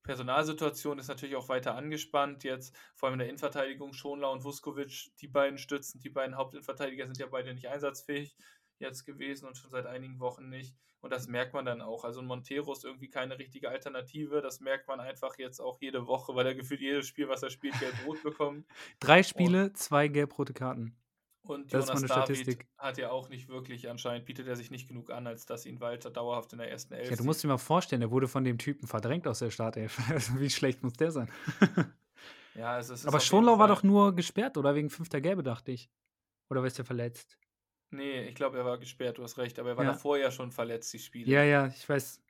[0.02, 3.92] Personalsituation ist natürlich auch weiter angespannt jetzt, vor allem in der Innenverteidigung.
[3.94, 8.36] Schonlau und Vuskovic, die beiden Stützen, die beiden Hauptinverteidiger sind ja beide nicht einsatzfähig
[8.78, 10.74] jetzt gewesen und schon seit einigen Wochen nicht.
[11.00, 12.04] Und das merkt man dann auch.
[12.04, 14.40] Also Montero ist irgendwie keine richtige Alternative.
[14.40, 17.50] Das merkt man einfach jetzt auch jede Woche, weil er gefühlt jedes Spiel, was er
[17.50, 18.66] spielt, gelb-rot bekommt.
[19.00, 20.96] Drei Spiele, und, zwei gelb-rote Karten.
[21.42, 25.10] Und das Jonas David hat ja auch nicht wirklich, anscheinend bietet er sich nicht genug
[25.10, 27.10] an, als dass ihn Walter dauerhaft in der ersten Elf.
[27.10, 29.98] Ja, du musst dir mal vorstellen, er wurde von dem Typen verdrängt aus der Startelf.
[30.08, 31.30] Also wie schlecht muss der sein?
[32.54, 33.06] ja, es ist.
[33.06, 34.74] Aber Schonlau war doch nur gesperrt, oder?
[34.74, 35.90] Wegen fünfter Gelbe, dachte ich.
[36.48, 37.36] Oder ist er verletzt?
[37.94, 39.92] Nee, ich glaube, er war gesperrt, du hast recht, aber er war ja.
[39.92, 41.30] davor ja schon verletzt, die Spiele.
[41.30, 42.20] Ja, ja, ich weiß.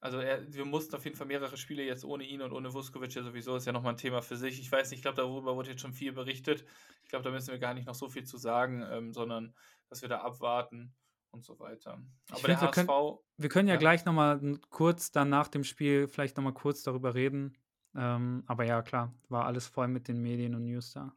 [0.00, 3.14] Also er, wir mussten auf jeden Fall mehrere Spiele jetzt ohne ihn und ohne Vuskovic
[3.14, 4.60] ja sowieso, ist ja nochmal ein Thema für sich.
[4.60, 6.64] Ich weiß nicht, ich glaube, darüber wurde jetzt schon viel berichtet.
[7.02, 9.54] Ich glaube, da müssen wir gar nicht noch so viel zu sagen, ähm, sondern
[9.88, 10.94] dass wir da abwarten
[11.32, 12.00] und so weiter.
[12.30, 12.76] Aber der HSV.
[12.76, 13.80] Wir können, wir können ja, ja.
[13.80, 17.58] gleich nochmal kurz dann nach dem Spiel vielleicht nochmal kurz darüber reden.
[17.96, 21.12] Ähm, aber ja, klar, war alles voll mit den Medien und News da.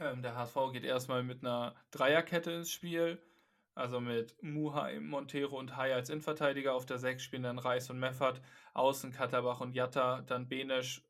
[0.00, 3.20] Ähm, der HSV geht erstmal mit einer Dreierkette ins Spiel.
[3.76, 6.74] Also mit Muhai, Montero und Hai als Innenverteidiger.
[6.74, 8.40] Auf der 6 spielen dann Reis und Meffert.
[8.72, 10.22] Außen Katterbach und Jatta.
[10.22, 11.02] Dann Benesch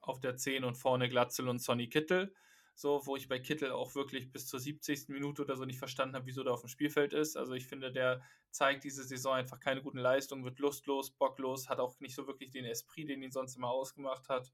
[0.00, 2.34] auf der 10 und vorne Glatzel und Sonny Kittel.
[2.74, 5.08] So, wo ich bei Kittel auch wirklich bis zur 70.
[5.08, 7.36] Minute oder so nicht verstanden habe, wieso der auf dem Spielfeld ist.
[7.36, 11.80] Also ich finde, der zeigt diese Saison einfach keine guten Leistungen, wird lustlos, bocklos, hat
[11.80, 14.52] auch nicht so wirklich den Esprit, den ihn sonst immer ausgemacht hat.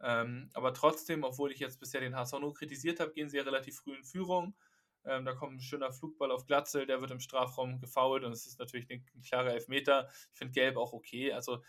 [0.00, 3.42] Ähm, aber trotzdem, obwohl ich jetzt bisher den HSV nur kritisiert habe, gehen sie ja
[3.42, 4.54] relativ früh in Führung.
[5.04, 8.46] Ähm, da kommt ein schöner Flugball auf Glatzel, der wird im Strafraum gefault und es
[8.46, 10.08] ist natürlich ein, ein klarer Elfmeter.
[10.32, 11.32] Ich finde Gelb auch okay.
[11.32, 11.62] Also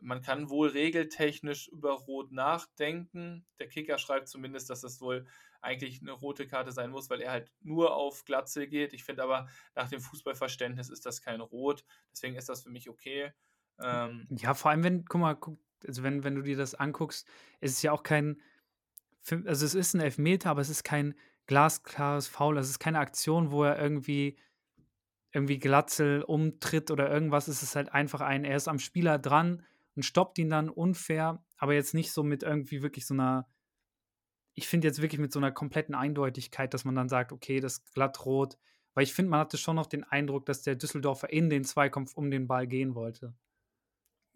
[0.00, 3.46] man kann wohl regeltechnisch über Rot nachdenken.
[3.58, 5.26] Der Kicker schreibt zumindest, dass das wohl
[5.60, 8.92] eigentlich eine rote Karte sein muss, weil er halt nur auf Glatzel geht.
[8.92, 11.84] Ich finde aber, nach dem Fußballverständnis ist das kein Rot.
[12.12, 13.32] Deswegen ist das für mich okay.
[13.80, 17.26] Ähm, ja, vor allem, wenn, guck mal, guck, also wenn, wenn du dir das anguckst,
[17.60, 18.40] ist es ja auch kein,
[19.44, 21.14] also es ist ein Elfmeter, aber es ist kein
[21.46, 22.58] glasklares Foul.
[22.58, 24.36] Es ist keine Aktion, wo er irgendwie
[25.32, 27.48] irgendwie Glatzel umtritt oder irgendwas.
[27.48, 29.64] Es ist halt einfach ein, er ist am Spieler dran
[29.96, 31.44] und stoppt ihn dann unfair.
[31.58, 33.48] aber jetzt nicht so mit irgendwie wirklich so einer,
[34.54, 37.78] ich finde jetzt wirklich mit so einer kompletten Eindeutigkeit, dass man dann sagt, okay, das
[37.78, 38.58] ist glatt rot,
[38.94, 42.14] weil ich finde, man hatte schon noch den Eindruck, dass der Düsseldorfer in den Zweikampf
[42.14, 43.34] um den Ball gehen wollte.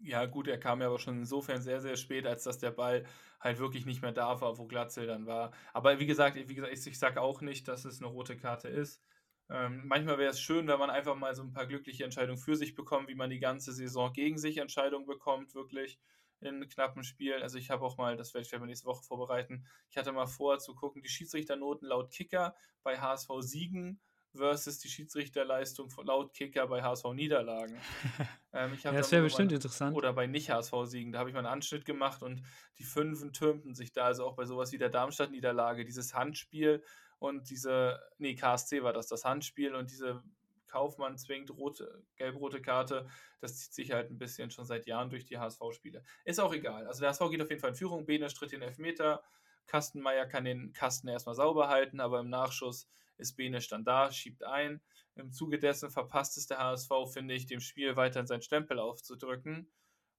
[0.01, 3.05] Ja, gut, er kam ja aber schon insofern sehr, sehr spät, als dass der Ball
[3.41, 5.51] halt wirklich nicht mehr da war, wo Glatzel dann war.
[5.73, 8.69] Aber wie gesagt, wie gesagt ich, ich sage auch nicht, dass es eine rote Karte
[8.69, 9.03] ist.
[9.49, 12.55] Ähm, manchmal wäre es schön, wenn man einfach mal so ein paar glückliche Entscheidungen für
[12.55, 15.99] sich bekommt, wie man die ganze Saison gegen sich Entscheidungen bekommt, wirklich
[16.39, 17.41] in knappen Spielen.
[17.41, 20.27] Also ich habe auch mal, das werde ich mal nächste Woche vorbereiten, ich hatte mal
[20.27, 23.99] vor zu gucken, die Schiedsrichternoten laut Kicker bei HSV Siegen
[24.35, 27.77] versus die Schiedsrichterleistung laut Kicker bei HSV-Niederlagen.
[28.51, 29.95] Ähm, ja, das wäre bestimmt interessant.
[29.95, 31.11] Oder bei Nicht-HSV-Siegen.
[31.11, 32.41] Da habe ich mal einen Anschnitt gemacht und
[32.79, 34.05] die Fünfen türmten sich da.
[34.05, 35.85] Also auch bei sowas wie der Darmstadt-Niederlage.
[35.85, 36.83] Dieses Handspiel
[37.19, 40.23] und diese, nee, KSC war das, das Handspiel und diese
[40.69, 43.07] Kaufmann zwingt rote, gelb-rote Karte.
[43.39, 46.03] Das zieht sich halt ein bisschen schon seit Jahren durch die HSV-Spiele.
[46.25, 46.87] Ist auch egal.
[46.87, 48.07] Also der HSV geht auf jeden Fall in Führung.
[48.07, 49.21] Bene stritt den Elfmeter.
[49.67, 52.87] Kastenmeier kann den Kasten erstmal sauber halten, aber im Nachschuss
[53.19, 54.81] ist Bene dann da, schiebt ein.
[55.15, 59.69] Im Zuge dessen verpasst es der HSV, finde ich, dem Spiel weiterhin seinen Stempel aufzudrücken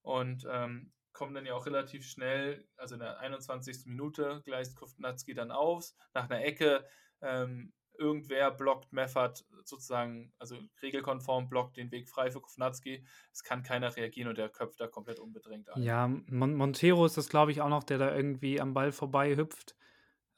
[0.03, 3.85] und ähm, kommt dann ja auch relativ schnell, also in der 21.
[3.85, 6.85] Minute gleicht Kovnatski dann auf, nach einer Ecke.
[7.21, 13.05] Ähm, irgendwer blockt Meffert sozusagen, also regelkonform blockt den Weg frei für Kovnatski.
[13.31, 15.83] Es kann keiner reagieren und der köpft da komplett unbedrängt ein.
[15.83, 19.35] Ja, Mon Montero ist das, glaube ich, auch noch, der da irgendwie am Ball vorbei
[19.35, 19.75] hüpft.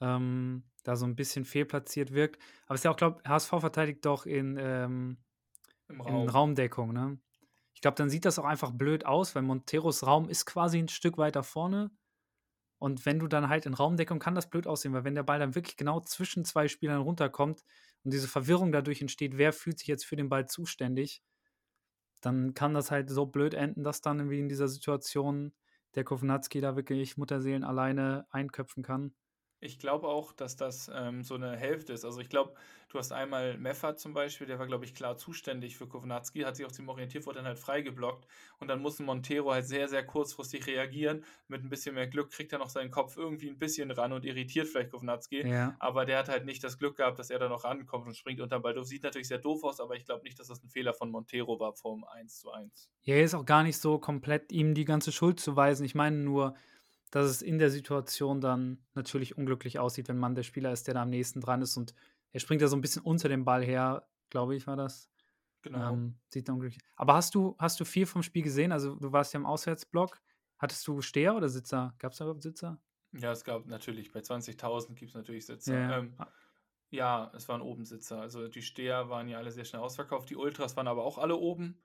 [0.00, 2.40] Ähm, da so ein bisschen fehlplatziert wirkt.
[2.66, 5.18] Aber es ist ja auch, glaube ich, HSV verteidigt doch in, ähm,
[5.90, 6.06] Raum.
[6.06, 7.18] in Raumdeckung, ne?
[7.74, 10.88] Ich glaube, dann sieht das auch einfach blöd aus, weil Monteros Raum ist quasi ein
[10.88, 11.90] Stück weiter vorne.
[12.78, 15.38] Und wenn du dann halt in Raumdeckung, kann das blöd aussehen, weil wenn der Ball
[15.38, 17.64] dann wirklich genau zwischen zwei Spielern runterkommt
[18.04, 21.22] und diese Verwirrung dadurch entsteht, wer fühlt sich jetzt für den Ball zuständig,
[22.20, 25.52] dann kann das halt so blöd enden, dass dann irgendwie in dieser Situation
[25.94, 29.14] der Kovnatski da wirklich Mutterseelen alleine einköpfen kann.
[29.64, 32.04] Ich glaube auch, dass das ähm, so eine Hälfte ist.
[32.04, 32.54] Also ich glaube,
[32.90, 36.56] du hast einmal Meffert zum Beispiel, der war, glaube ich, klar zuständig für Kovnatski, hat
[36.56, 38.26] sich auf dem orientiert, wurde dann halt freigeblockt
[38.60, 41.24] und dann musste Montero halt sehr, sehr kurzfristig reagieren.
[41.48, 44.24] Mit ein bisschen mehr Glück kriegt er noch seinen Kopf irgendwie ein bisschen ran und
[44.24, 45.48] irritiert vielleicht Kovnatski.
[45.48, 45.74] Ja.
[45.78, 48.40] Aber der hat halt nicht das Glück gehabt, dass er da noch rankommt und springt
[48.40, 48.84] unter Ball.
[48.84, 51.58] Sieht natürlich sehr doof aus, aber ich glaube nicht, dass das ein Fehler von Montero
[51.58, 52.90] war vom 1 zu 1.
[53.02, 55.84] Ja, er ist auch gar nicht so komplett ihm die ganze Schuld zu weisen.
[55.84, 56.54] Ich meine nur,
[57.14, 60.94] dass es in der Situation dann natürlich unglücklich aussieht, wenn man der Spieler ist, der
[60.94, 61.94] da am nächsten dran ist und
[62.32, 65.08] er springt ja so ein bisschen unter dem Ball her, glaube ich, war das.
[65.62, 65.92] Genau.
[65.92, 66.82] Ähm, sieht dann unglücklich.
[66.96, 68.72] Aber hast du, hast du viel vom Spiel gesehen?
[68.72, 70.20] Also du warst ja im Auswärtsblock.
[70.58, 71.94] Hattest du Steher oder Sitzer?
[72.00, 72.82] Gab es da überhaupt Sitzer?
[73.12, 75.78] Ja, es gab natürlich, bei 20.000 gibt es natürlich Sitzer.
[75.78, 75.98] Ja.
[75.98, 76.16] Ähm,
[76.90, 78.20] ja, es waren oben Sitzer.
[78.20, 80.30] Also die Steher waren ja alle sehr schnell ausverkauft.
[80.30, 81.80] Die Ultras waren aber auch alle oben.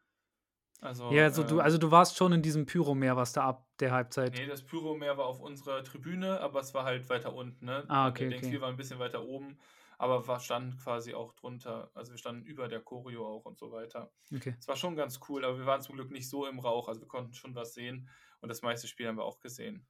[0.82, 3.68] Also, ja, also, äh, du, also du warst schon in diesem Pyromeer, was da ab
[3.80, 4.34] der Halbzeit.
[4.34, 7.65] Nee, das Pyromeer war auf unserer Tribüne, aber es war halt weiter unten.
[7.65, 7.84] Ne?
[7.89, 8.30] Ah, okay.
[8.30, 8.62] Der okay.
[8.62, 9.58] war ein bisschen weiter oben,
[9.98, 11.92] aber wir standen quasi auch drunter.
[11.96, 14.12] Also wir standen über der Choreo auch und so weiter.
[14.34, 14.56] Okay.
[14.58, 16.88] Es war schon ganz cool, aber wir waren zum Glück nicht so im Rauch.
[16.88, 18.08] Also wir konnten schon was sehen
[18.39, 19.86] und das meiste Spiel haben wir auch gesehen.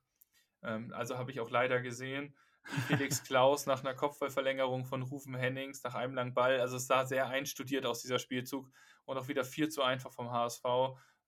[0.64, 2.36] Ähm, also habe ich auch leider gesehen,
[2.88, 6.60] Felix Klaus nach einer Kopfballverlängerung von Rufen Hennings nach einem langen Ball.
[6.60, 8.70] Also es sah sehr einstudiert aus, dieser Spielzug.
[9.06, 10.64] Und auch wieder viel zu einfach vom HSV,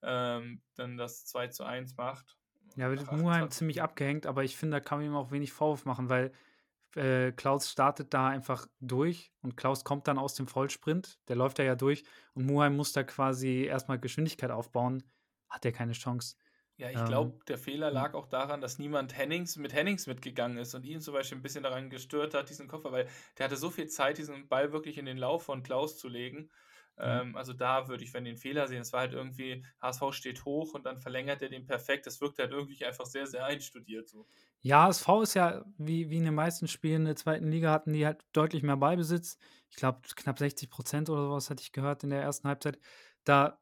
[0.02, 2.36] ähm, dann das 2 zu 1 macht.
[2.76, 5.84] Ja, wird Muheim ziemlich abgehängt, aber ich finde, da kann man ihm auch wenig Vorwurf
[5.84, 6.32] machen, weil
[6.96, 11.58] äh, Klaus startet da einfach durch und Klaus kommt dann aus dem Vollsprint, der läuft
[11.58, 15.02] da ja durch und Muheim muss da quasi erstmal Geschwindigkeit aufbauen,
[15.48, 16.36] hat er keine Chance.
[16.78, 20.56] Ja, ich glaube, ähm, der Fehler lag auch daran, dass niemand Hennings mit Hennings mitgegangen
[20.58, 23.08] ist und ihn zum Beispiel ein bisschen daran gestört hat, diesen Koffer, weil
[23.38, 26.50] der hatte so viel Zeit, diesen Ball wirklich in den Lauf von Klaus zu legen.
[27.02, 27.22] Mhm.
[27.22, 30.44] Ähm, also da würde ich, wenn den Fehler sehen, es war halt irgendwie, HSV steht
[30.44, 32.06] hoch und dann verlängert er den perfekt.
[32.06, 34.26] Das wirkt halt irgendwie einfach sehr, sehr einstudiert so.
[34.64, 38.06] Ja, HSV ist ja, wie, wie in den meisten Spielen der zweiten Liga, hatten die
[38.06, 39.36] halt deutlich mehr Ballbesitz.
[39.70, 42.78] Ich glaube, knapp 60 Prozent oder sowas hatte ich gehört in der ersten Halbzeit.
[43.24, 43.60] Da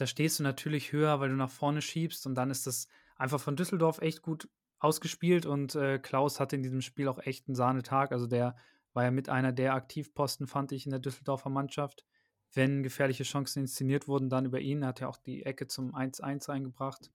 [0.00, 3.40] da stehst du natürlich höher, weil du nach vorne schiebst und dann ist das einfach
[3.40, 4.48] von Düsseldorf echt gut
[4.78, 8.12] ausgespielt und äh, Klaus hatte in diesem Spiel auch echt einen Sahnetag.
[8.12, 8.56] Also der
[8.94, 12.06] war ja mit einer der Aktivposten, fand ich, in der Düsseldorfer Mannschaft.
[12.52, 14.82] Wenn gefährliche Chancen inszeniert wurden, dann über ihn.
[14.82, 17.12] Er hat ja auch die Ecke zum 1-1 eingebracht.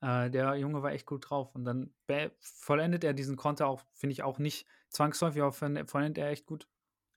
[0.00, 1.54] Äh, der Junge war echt gut drauf.
[1.54, 1.92] Und dann
[2.38, 6.68] vollendet er diesen Konter auch, finde ich, auch nicht zwangsläufig, aber vollendet er echt gut.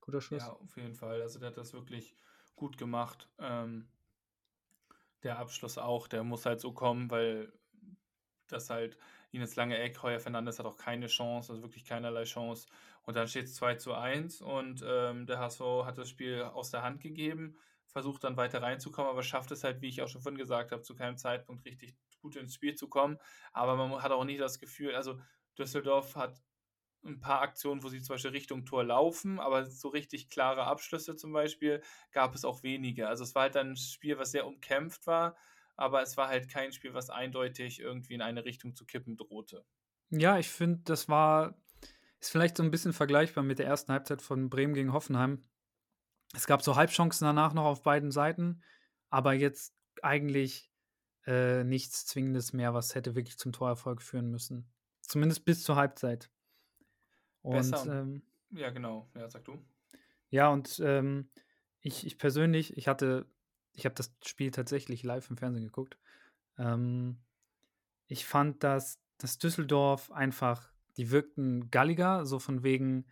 [0.01, 0.41] Guter Schuss.
[0.41, 1.21] Ja, auf jeden Fall.
[1.21, 2.15] Also der hat das wirklich
[2.55, 3.29] gut gemacht.
[3.37, 3.87] Ähm,
[5.23, 7.51] der Abschluss auch, der muss halt so kommen, weil
[8.47, 8.97] das halt
[9.31, 12.67] Ines Lange Eck, Heuer Fernandes hat auch keine Chance, also wirklich keinerlei Chance.
[13.03, 16.69] Und dann steht es 2 zu 1 und ähm, der HSV hat das Spiel aus
[16.69, 17.57] der Hand gegeben,
[17.87, 20.83] versucht dann weiter reinzukommen, aber schafft es halt, wie ich auch schon vorhin gesagt habe,
[20.83, 23.17] zu keinem Zeitpunkt richtig gut ins Spiel zu kommen.
[23.51, 25.19] Aber man hat auch nicht das Gefühl, also
[25.57, 26.41] Düsseldorf hat
[27.05, 31.15] ein paar Aktionen, wo sie zum Beispiel Richtung Tor laufen, aber so richtig klare Abschlüsse
[31.15, 31.81] zum Beispiel
[32.11, 33.07] gab es auch wenige.
[33.07, 35.35] Also es war halt dann ein Spiel, was sehr umkämpft war,
[35.75, 39.65] aber es war halt kein Spiel, was eindeutig irgendwie in eine Richtung zu kippen drohte.
[40.09, 41.55] Ja, ich finde, das war,
[42.19, 45.41] ist vielleicht so ein bisschen vergleichbar mit der ersten Halbzeit von Bremen gegen Hoffenheim.
[46.33, 48.63] Es gab so Halbchancen danach noch auf beiden Seiten,
[49.09, 50.71] aber jetzt eigentlich
[51.25, 54.71] äh, nichts Zwingendes mehr, was hätte wirklich zum Torerfolg führen müssen.
[55.01, 56.29] Zumindest bis zur Halbzeit.
[57.43, 58.01] Und, Besser.
[58.01, 59.07] Ähm, ja, genau.
[59.15, 59.63] Ja, sag du.
[60.29, 61.29] Ja, und ähm,
[61.81, 63.27] ich, ich persönlich, ich hatte,
[63.73, 65.97] ich habe das Spiel tatsächlich live im Fernsehen geguckt.
[66.57, 67.19] Ähm,
[68.07, 73.05] ich fand, dass, dass Düsseldorf einfach, die wirkten galliger, so von wegen,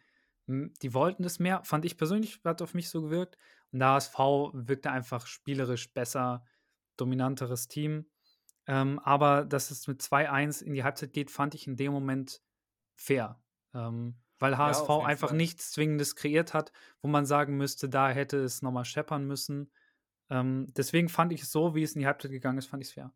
[0.47, 1.63] die wollten es mehr.
[1.63, 3.38] Fand ich persönlich, hat auf mich so gewirkt.
[3.71, 4.17] Und der HSV
[4.53, 6.45] wirkte einfach spielerisch besser,
[6.97, 8.05] dominanteres Team.
[8.67, 12.41] Ähm, aber dass es mit 2-1 in die Halbzeit geht, fand ich in dem Moment
[12.95, 13.41] fair.
[13.74, 15.38] Ähm, weil HSV ja, einfach Fall.
[15.38, 19.72] nichts Zwingendes kreiert hat, wo man sagen müsste, da hätte es nochmal scheppern müssen.
[20.30, 22.89] Ähm, deswegen fand ich es so, wie es in die Halbzeit gegangen ist, fand ich
[22.89, 23.13] es fair.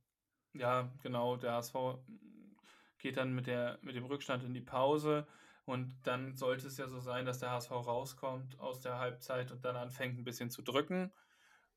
[0.54, 1.36] Ja, genau.
[1.38, 1.76] Der HSV
[3.00, 5.26] geht dann mit, der, mit dem Rückstand in die Pause.
[5.66, 9.66] Und dann sollte es ja so sein, dass der HSV rauskommt aus der Halbzeit und
[9.66, 11.12] dann anfängt ein bisschen zu drücken.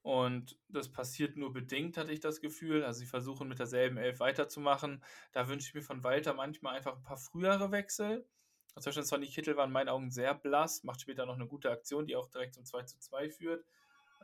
[0.03, 2.85] Und das passiert nur bedingt, hatte ich das Gefühl.
[2.85, 5.03] Also sie versuchen mit derselben Elf weiterzumachen.
[5.33, 8.27] Da wünsche ich mir von Walter manchmal einfach ein paar frühere Wechsel.
[8.81, 11.71] Zum Beispiel Sonny Kittel war in meinen Augen sehr blass, macht später noch eine gute
[11.71, 13.65] Aktion, die auch direkt zum 2 zu 2 führt.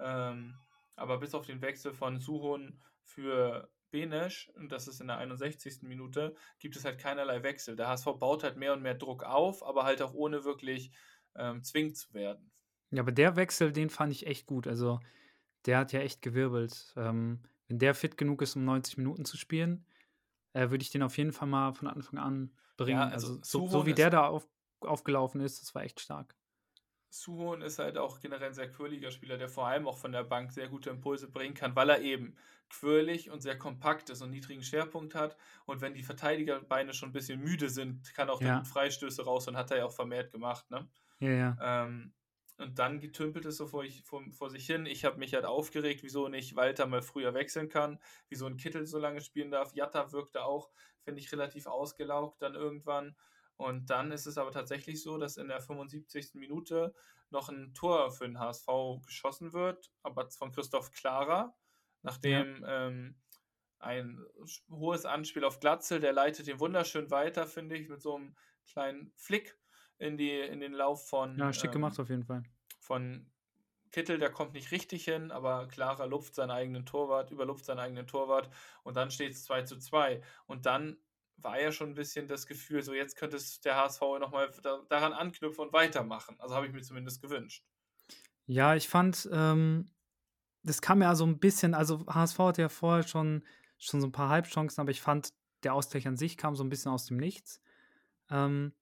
[0.00, 0.56] Ähm,
[0.96, 5.82] aber bis auf den Wechsel von Suhon für Benesch, und das ist in der 61.
[5.82, 7.76] Minute, gibt es halt keinerlei Wechsel.
[7.76, 10.90] Der HSV baut halt mehr und mehr Druck auf, aber halt auch ohne wirklich
[11.36, 12.50] ähm, zwingend zu werden.
[12.90, 14.66] Ja, aber der Wechsel, den fand ich echt gut.
[14.66, 15.00] Also
[15.66, 16.92] der hat ja echt gewirbelt.
[16.96, 19.86] Ähm, wenn der fit genug ist, um 90 Minuten zu spielen,
[20.54, 22.98] äh, würde ich den auf jeden Fall mal von Anfang an bringen.
[22.98, 24.48] Ja, also, also so, so, wie der da auf,
[24.80, 26.34] aufgelaufen ist, das war echt stark.
[27.10, 30.24] Suhon ist halt auch generell ein sehr quirliger Spieler, der vor allem auch von der
[30.24, 32.34] Bank sehr gute Impulse bringen kann, weil er eben
[32.68, 35.36] quirlig und sehr kompakt ist und niedrigen Schwerpunkt hat.
[35.64, 38.56] Und wenn die Verteidigerbeine schon ein bisschen müde sind, kann auch ja.
[38.56, 40.68] der Freistöße raus und hat er ja auch vermehrt gemacht.
[40.70, 40.88] Ne?
[41.20, 41.56] Ja, ja.
[41.60, 42.12] Ähm,
[42.56, 44.86] und dann getümpelt es so vor, ich, vor, vor sich hin.
[44.86, 47.98] Ich habe mich halt aufgeregt, wieso nicht Walter mal früher wechseln kann,
[48.28, 49.74] wieso ein Kittel so lange spielen darf.
[49.74, 50.70] Jatta wirkte auch,
[51.02, 53.16] finde ich, relativ ausgelaugt dann irgendwann.
[53.56, 56.34] Und dann ist es aber tatsächlich so, dass in der 75.
[56.34, 56.94] Minute
[57.30, 58.66] noch ein Tor für den HSV
[59.04, 61.56] geschossen wird, aber von Christoph Klara,
[62.02, 62.86] nachdem ja.
[62.86, 63.16] ähm,
[63.78, 64.24] ein
[64.70, 68.36] hohes Anspiel auf Glatzel, der leitet den wunderschön weiter, finde ich, mit so einem
[68.66, 69.58] kleinen Flick
[70.04, 71.38] in, die, in den Lauf von.
[71.38, 72.42] Ja, schick ähm, gemacht auf jeden Fall.
[72.78, 73.26] Von
[73.90, 78.06] Kittel, der kommt nicht richtig hin, aber Clara lupft seinen eigenen Torwart, überlupft seinen eigenen
[78.06, 78.50] Torwart
[78.82, 80.20] und dann steht es 2 zu 2.
[80.46, 80.96] Und dann
[81.36, 84.82] war ja schon ein bisschen das Gefühl, so jetzt könnte es der HSV nochmal da,
[84.88, 86.36] daran anknüpfen und weitermachen.
[86.38, 87.64] Also habe ich mir zumindest gewünscht.
[88.46, 89.86] Ja, ich fand, ähm,
[90.62, 93.44] das kam ja so ein bisschen, also HSV hatte ja vorher schon,
[93.78, 95.32] schon so ein paar Halbchancen, aber ich fand,
[95.62, 97.62] der Ausgleich an sich kam so ein bisschen aus dem Nichts.
[98.30, 98.72] Ähm,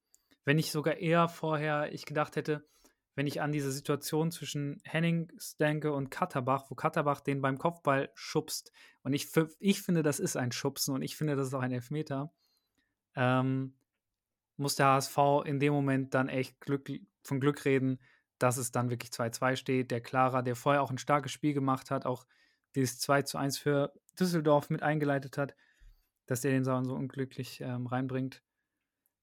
[0.44, 2.66] wenn ich sogar eher vorher ich gedacht hätte,
[3.14, 8.10] wenn ich an diese Situation zwischen Hennings denke und Katterbach, wo Katterbach den beim Kopfball
[8.14, 8.72] schubst.
[9.02, 9.28] Und ich,
[9.58, 12.32] ich finde, das ist ein Schubsen und ich finde, das ist auch ein Elfmeter.
[13.14, 13.74] Ähm,
[14.56, 16.90] muss der HSV in dem Moment dann echt Glück,
[17.22, 18.00] von Glück reden,
[18.38, 19.90] dass es dann wirklich 2-2 steht.
[19.90, 22.26] Der Clara, der vorher auch ein starkes Spiel gemacht hat, auch
[22.74, 25.54] dieses 2 1 für Düsseldorf mit eingeleitet hat,
[26.26, 28.42] dass der den so unglücklich ähm, reinbringt.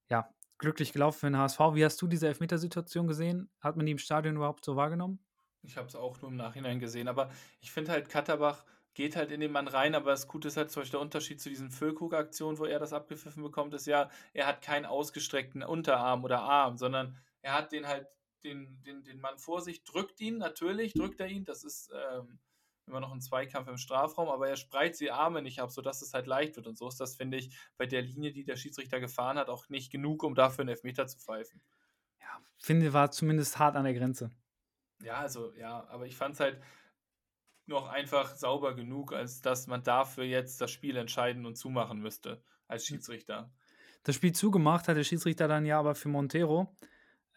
[0.10, 0.30] Ja,
[0.60, 1.60] glücklich gelaufen für den HSV.
[1.74, 3.50] Wie hast du diese Elfmetersituation gesehen?
[3.60, 5.20] Hat man die im Stadion überhaupt so wahrgenommen?
[5.64, 9.32] Ich habe es auch nur im Nachhinein gesehen, aber ich finde halt, Katterbach geht halt
[9.32, 11.72] in den Mann rein, aber das Gute ist halt zum Beispiel der Unterschied zu diesen
[11.72, 16.78] Füllkrug-Aktionen, wo er das abgepfiffen bekommt, ist ja, er hat keinen ausgestreckten Unterarm oder Arm,
[16.78, 18.08] sondern er hat den halt,
[18.44, 22.40] den, den, den Mann vor sich, drückt ihn natürlich, drückt er ihn, das ist ähm,
[22.90, 26.14] immer noch ein Zweikampf im Strafraum, aber er spreizt die Arme nicht ab, sodass es
[26.14, 26.68] halt leicht wird.
[26.68, 29.70] Und so ist das, finde ich, bei der Linie, die der Schiedsrichter gefahren hat, auch
[29.70, 31.62] nicht genug, um dafür einen Elfmeter zu pfeifen.
[32.20, 34.32] Ja, finde, war zumindest hart an der Grenze.
[35.02, 36.62] Ja, also, ja, aber ich fand es halt
[37.66, 42.44] noch einfach sauber genug, als dass man dafür jetzt das Spiel entscheiden und zumachen müsste,
[42.68, 43.54] als Schiedsrichter.
[44.04, 46.76] Das Spiel zugemacht hat der Schiedsrichter dann ja aber für Montero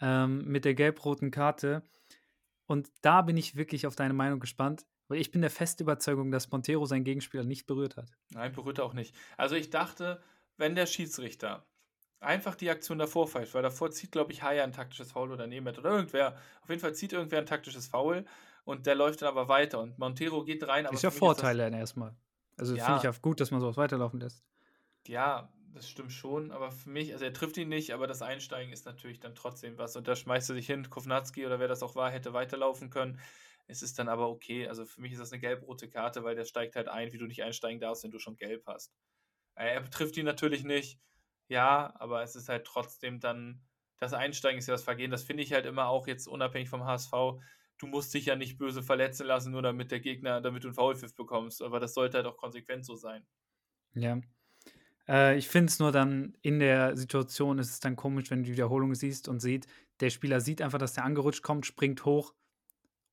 [0.00, 1.88] ähm, mit der gelb-roten Karte.
[2.66, 4.86] Und da bin ich wirklich auf deine Meinung gespannt.
[5.08, 8.10] Weil ich bin der festen Überzeugung, dass Montero seinen Gegenspieler nicht berührt hat.
[8.30, 9.14] Nein, berührt er auch nicht.
[9.36, 10.22] Also ich dachte,
[10.56, 11.66] wenn der Schiedsrichter
[12.20, 15.46] einfach die Aktion davor pfeift, weil davor zieht, glaube ich, Haya ein taktisches Foul oder
[15.46, 16.36] Nemeth oder irgendwer.
[16.62, 18.24] Auf jeden Fall zieht irgendwer ein taktisches Foul
[18.64, 20.86] und der läuft dann aber weiter und Montero geht rein.
[20.86, 22.16] Aber ist ja Vorteile dann erstmal.
[22.56, 24.44] Also finde ich Ja, ja gut, dass man sowas weiterlaufen lässt.
[25.06, 28.72] ja, das stimmt schon, aber für mich, also er trifft ihn nicht, aber das Einsteigen
[28.72, 29.96] ist natürlich dann trotzdem was.
[29.96, 33.18] Und da schmeißt er sich hin, Kovnatski oder wer das auch war, hätte weiterlaufen können.
[33.72, 34.68] Es ist dann aber okay.
[34.68, 37.26] Also für mich ist das eine gelb-rote Karte, weil der steigt halt ein, wie du
[37.26, 38.94] nicht einsteigen darfst, wenn du schon gelb hast.
[39.56, 41.00] Äh, Er trifft ihn natürlich nicht,
[41.48, 43.62] ja, aber es ist halt trotzdem dann,
[43.98, 45.10] das Einsteigen ist ja das Vergehen.
[45.10, 47.40] Das finde ich halt immer auch jetzt unabhängig vom HSV.
[47.78, 50.74] Du musst dich ja nicht böse verletzen lassen, nur damit der Gegner, damit du einen
[50.74, 51.62] Foulpfiff bekommst.
[51.62, 53.26] Aber das sollte halt auch konsequent so sein.
[53.94, 54.20] Ja.
[55.08, 58.46] Äh, ich finde es nur dann in der Situation ist es dann komisch, wenn du
[58.46, 59.66] die Wiederholung siehst und sieht,
[60.00, 62.34] der Spieler sieht einfach, dass der angerutscht kommt, springt hoch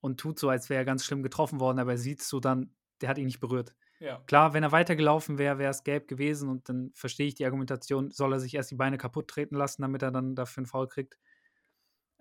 [0.01, 2.75] und tut so, als wäre er ganz schlimm getroffen worden, aber er sieht so dann,
[3.01, 3.75] der hat ihn nicht berührt.
[3.99, 4.23] Ja.
[4.27, 8.11] Klar, wenn er weitergelaufen wäre, wäre es gelb gewesen und dann verstehe ich die Argumentation,
[8.11, 10.87] soll er sich erst die Beine kaputt treten lassen, damit er dann dafür einen Foul
[10.87, 11.17] kriegt.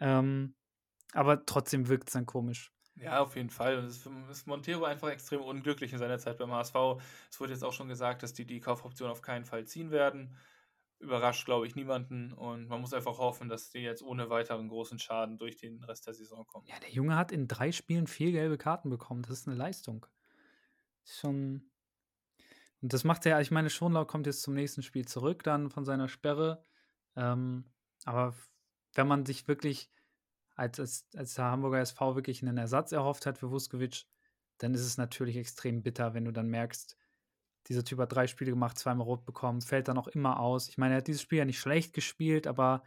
[0.01, 0.57] Ähm,
[1.13, 2.73] aber trotzdem wirkt es dann komisch.
[2.97, 3.79] Ja, auf jeden Fall.
[3.79, 6.75] Und es ist, Montero einfach extrem unglücklich in seiner Zeit beim HSV.
[7.31, 10.37] Es wurde jetzt auch schon gesagt, dass die die Kaufoption auf keinen Fall ziehen werden.
[10.99, 12.33] Überrascht, glaube ich, niemanden.
[12.33, 16.07] Und man muss einfach hoffen, dass die jetzt ohne weiteren großen Schaden durch den Rest
[16.07, 16.67] der Saison kommen.
[16.67, 19.23] Ja, der Junge hat in drei Spielen vier gelbe Karten bekommen.
[19.23, 20.07] Das ist eine Leistung.
[21.05, 21.71] Ist schon.
[22.81, 25.85] Und das macht er, ich meine, Schonlau kommt jetzt zum nächsten Spiel zurück, dann von
[25.85, 26.65] seiner Sperre.
[27.17, 27.65] Ähm,
[28.05, 28.35] aber
[28.95, 29.91] wenn man sich wirklich
[30.55, 34.07] als, als, als der Hamburger SV wirklich einen Ersatz erhofft hat für Vuskovic,
[34.59, 36.97] dann ist es natürlich extrem bitter, wenn du dann merkst,
[37.69, 40.69] dieser Typ hat drei Spiele gemacht, zweimal rot bekommen, fällt dann auch immer aus.
[40.69, 42.83] Ich meine, er hat dieses Spiel ja nicht schlecht gespielt, aber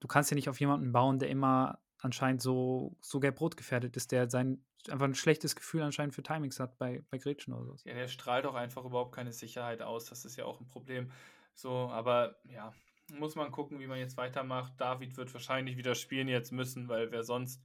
[0.00, 4.12] du kannst ja nicht auf jemanden bauen, der immer anscheinend so, so gelb-rot gefährdet ist,
[4.12, 7.88] der sein einfach ein schlechtes Gefühl anscheinend für Timings hat bei, bei Gretchen oder so.
[7.88, 10.06] Ja, der strahlt auch einfach überhaupt keine Sicherheit aus.
[10.06, 11.10] Das ist ja auch ein Problem.
[11.54, 12.72] So, aber ja,
[13.12, 14.72] muss man gucken, wie man jetzt weitermacht.
[14.78, 17.62] David wird wahrscheinlich wieder spielen jetzt müssen, weil wer sonst.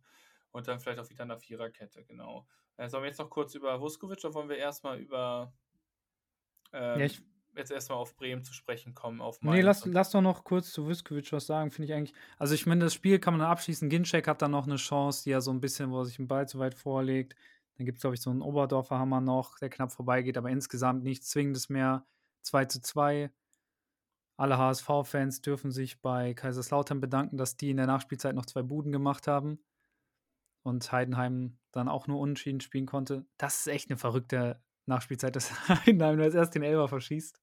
[0.51, 2.47] Und dann vielleicht auch wieder eine Viererkette, genau.
[2.77, 5.53] Äh, sollen wir jetzt noch kurz über Vuskovic oder wollen wir erstmal über
[6.73, 7.21] ähm, Ja, ich-
[7.55, 10.85] jetzt erstmal auf Bremen zu sprechen kommen, auf Nee, lass, lass doch noch kurz zu
[10.87, 12.13] Vuskovic was sagen, finde ich eigentlich.
[12.37, 13.89] Also, ich meine, das Spiel kann man dann abschließen.
[13.89, 16.27] Ginczek hat dann noch eine Chance, die er so ein bisschen, wo er sich den
[16.27, 17.35] Ball zu weit vorlegt.
[17.77, 21.03] Dann gibt es, glaube ich, so einen Oberdorfer Hammer noch, der knapp vorbeigeht, aber insgesamt
[21.03, 22.05] nichts Zwingendes mehr.
[22.41, 23.31] 2 zu 2.
[24.37, 28.91] Alle HSV-Fans dürfen sich bei Kaiserslautern bedanken, dass die in der Nachspielzeit noch zwei Buden
[28.91, 29.59] gemacht haben
[30.63, 33.25] und Heidenheim dann auch nur unentschieden spielen konnte.
[33.37, 35.51] Das ist echt eine verrückte Nachspielzeit, dass
[35.85, 37.39] Heidenheim als erst den Elber verschießt.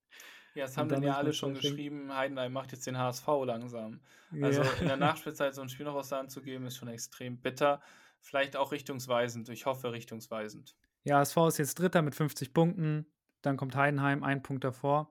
[0.54, 4.00] Ja, das haben dann ja alle schon geschrieben, Heidenheim macht jetzt den HSV langsam.
[4.42, 4.70] Also Ja.
[4.80, 7.38] in der Nachspielzeit so ein Spiel noch aus der Hand zu geben, ist schon extrem
[7.38, 7.80] bitter.
[8.20, 9.48] Vielleicht auch richtungsweisend.
[9.48, 10.76] Ich hoffe richtungsweisend.
[11.04, 13.06] Ja, SV ist jetzt Dritter mit 50 Punkten.
[13.40, 15.10] Dann kommt Heidenheim, ein Punkt davor.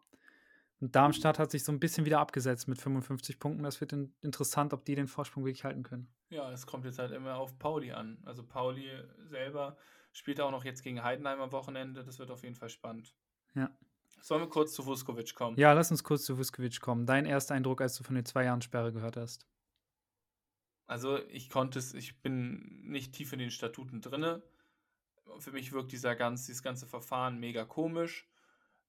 [0.82, 3.64] Und Darmstadt hat sich so ein bisschen wieder abgesetzt mit 55 Punkten.
[3.64, 6.12] Das wird in interessant, ob die den Vorsprung wirklich halten können.
[6.30, 8.18] Ja, es kommt jetzt halt immer auf Pauli an.
[8.26, 8.90] Also Pauli
[9.30, 9.78] selber
[10.12, 12.04] spielt auch noch jetzt gegen Heidenheim am Wochenende.
[12.04, 13.16] Das wird auf jeden Fall spannend.
[13.54, 13.70] Ja.
[14.22, 15.56] Sollen wir kurz zu Vuskovic kommen?
[15.58, 17.06] Ja, lass uns kurz zu Vuskovic kommen.
[17.06, 19.46] Dein erster Eindruck, als du von den zwei Jahren Sperre gehört hast.
[20.88, 24.42] Also ich konnte es, ich bin nicht tief in den Statuten drinne.
[25.40, 28.31] Für mich wirkt dieser ganz, dieses ganze Verfahren mega komisch.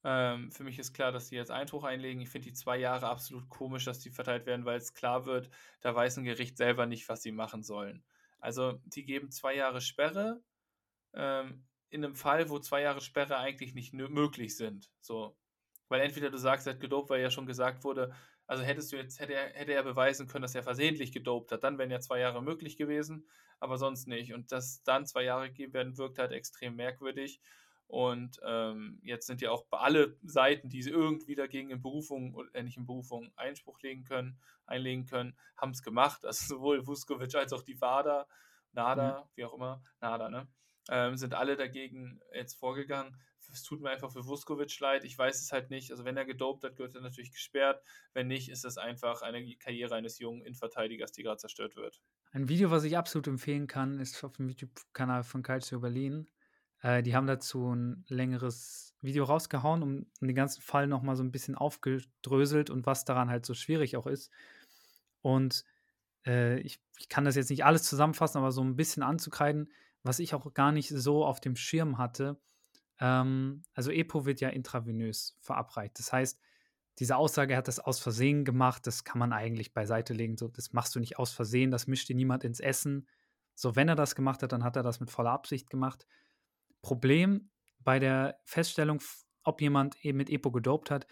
[0.04, 2.20] Ähm, für mich ist klar, dass die jetzt Einspruch einlegen.
[2.20, 5.50] Ich finde die zwei Jahre absolut komisch, dass die verteilt werden, weil es klar wird,
[5.80, 8.02] da weiß ein Gericht selber nicht, was sie machen sollen.
[8.40, 10.42] Also die geben zwei Jahre Sperre
[11.14, 14.90] ähm, in einem Fall, wo zwei Jahre Sperre eigentlich nicht möglich sind.
[15.00, 15.36] So.
[15.88, 18.12] Weil entweder du sagst, er hat gedopt, weil ja schon gesagt wurde,
[18.46, 21.62] also hättest du jetzt, hätte er, hätte er beweisen können, dass er versehentlich gedopt hat,
[21.62, 23.28] dann wären ja zwei Jahre möglich gewesen,
[23.60, 24.34] aber sonst nicht.
[24.34, 27.40] Und dass dann zwei Jahre gegeben werden, wirkt halt extrem merkwürdig.
[27.92, 32.78] Und ähm, jetzt sind ja auch alle Seiten, die irgendwie dagegen in Berufung, äh, nicht
[32.78, 36.24] in Berufung, Einspruch legen können, einlegen können, haben es gemacht.
[36.24, 38.26] Also sowohl Vuskovic als auch die WADA,
[38.72, 40.48] NADA, wie auch immer, NADA, ne?
[40.88, 43.14] Ähm, sind alle dagegen jetzt vorgegangen.
[43.52, 45.04] Es tut mir einfach für Vuskovic leid.
[45.04, 45.90] Ich weiß es halt nicht.
[45.90, 47.82] Also wenn er gedopt hat, wird er natürlich gesperrt.
[48.14, 52.00] Wenn nicht, ist es einfach eine Karriere eines jungen Innenverteidigers, die gerade zerstört wird.
[52.30, 56.26] Ein Video, was ich absolut empfehlen kann, ist auf dem YouTube-Kanal von Calcio Berlin.
[56.82, 61.22] Äh, die haben dazu ein längeres Video rausgehauen, um, um den ganzen Fall nochmal so
[61.22, 64.30] ein bisschen aufgedröselt und was daran halt so schwierig auch ist.
[65.22, 65.64] Und
[66.26, 69.72] äh, ich, ich kann das jetzt nicht alles zusammenfassen, aber so ein bisschen anzukreiden,
[70.02, 72.40] was ich auch gar nicht so auf dem Schirm hatte.
[73.00, 75.98] Ähm, also EPO wird ja intravenös verabreicht.
[75.98, 76.40] Das heißt,
[76.98, 80.36] diese Aussage, er hat das aus Versehen gemacht, das kann man eigentlich beiseite legen.
[80.36, 83.08] So, das machst du nicht aus Versehen, das mischt dir niemand ins Essen.
[83.54, 86.06] So, wenn er das gemacht hat, dann hat er das mit voller Absicht gemacht.
[86.82, 89.00] Problem bei der Feststellung,
[89.44, 91.06] ob jemand eben mit EPO gedopt hat,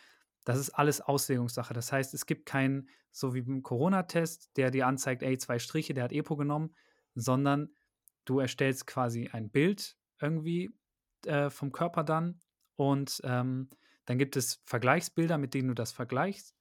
[0.44, 1.74] das ist alles Auslegungssache.
[1.74, 5.94] Das heißt, es gibt keinen, so wie beim Corona-Test, der dir anzeigt, ey, zwei Striche,
[5.94, 6.74] der hat EPO genommen,
[7.14, 7.74] sondern
[8.24, 10.70] du erstellst quasi ein Bild irgendwie
[11.26, 12.40] äh, vom Körper dann
[12.76, 13.70] Und ähm,
[14.06, 16.54] dann gibt es Vergleichsbilder, mit denen du das vergleichst.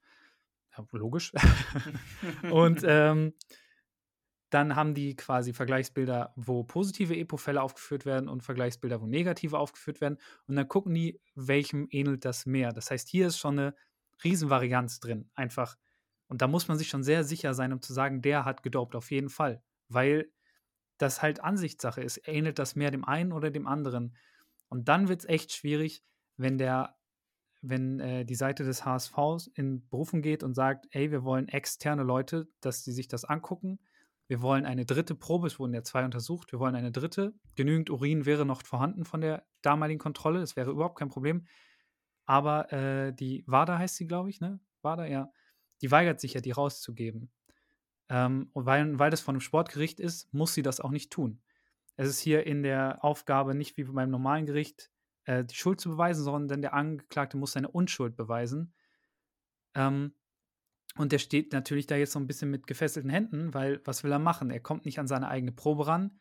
[0.78, 1.34] Ja, logisch.
[2.52, 3.34] und ähm,
[4.50, 10.02] dann haben die quasi Vergleichsbilder, wo positive Epo-Fälle aufgeführt werden und Vergleichsbilder, wo negative aufgeführt
[10.02, 10.18] werden.
[10.48, 12.72] Und dann gucken die, welchem ähnelt das mehr.
[12.72, 13.76] Das heißt, hier ist schon eine
[14.24, 15.30] Riesenvarianz drin.
[15.36, 15.78] Einfach.
[16.28, 18.96] Und da muss man sich schon sehr sicher sein, um zu sagen, der hat gedopt,
[18.96, 19.62] auf jeden Fall.
[19.88, 20.32] Weil
[20.98, 22.28] das halt Ansichtssache ist.
[22.28, 24.16] Ähnelt das mehr dem einen oder dem anderen?
[24.68, 26.04] Und dann wird es echt schwierig,
[26.38, 26.98] wenn der,
[27.62, 32.04] wenn äh, die Seite des HSVs in Berufung geht und sagt, ey, wir wollen externe
[32.04, 33.80] Leute, dass sie sich das angucken
[34.30, 37.34] wir wollen eine dritte Probe, es wurden ja zwei untersucht, wir wollen eine dritte.
[37.56, 41.48] Genügend Urin wäre noch vorhanden von der damaligen Kontrolle, das wäre überhaupt kein Problem.
[42.26, 44.60] Aber äh, die WADA heißt sie, glaube ich, ne?
[44.84, 45.32] WADA, ja.
[45.82, 47.32] Die weigert sich ja, die rauszugeben.
[48.08, 51.42] Ähm, und weil, weil das von einem Sportgericht ist, muss sie das auch nicht tun.
[51.96, 54.92] Es ist hier in der Aufgabe nicht wie beim normalen Gericht,
[55.26, 58.76] äh, die Schuld zu beweisen, sondern der Angeklagte muss seine Unschuld beweisen.
[59.74, 60.14] Ähm,
[60.98, 64.12] und der steht natürlich da jetzt so ein bisschen mit gefesselten Händen, weil was will
[64.12, 64.50] er machen?
[64.50, 66.20] Er kommt nicht an seine eigene Probe ran.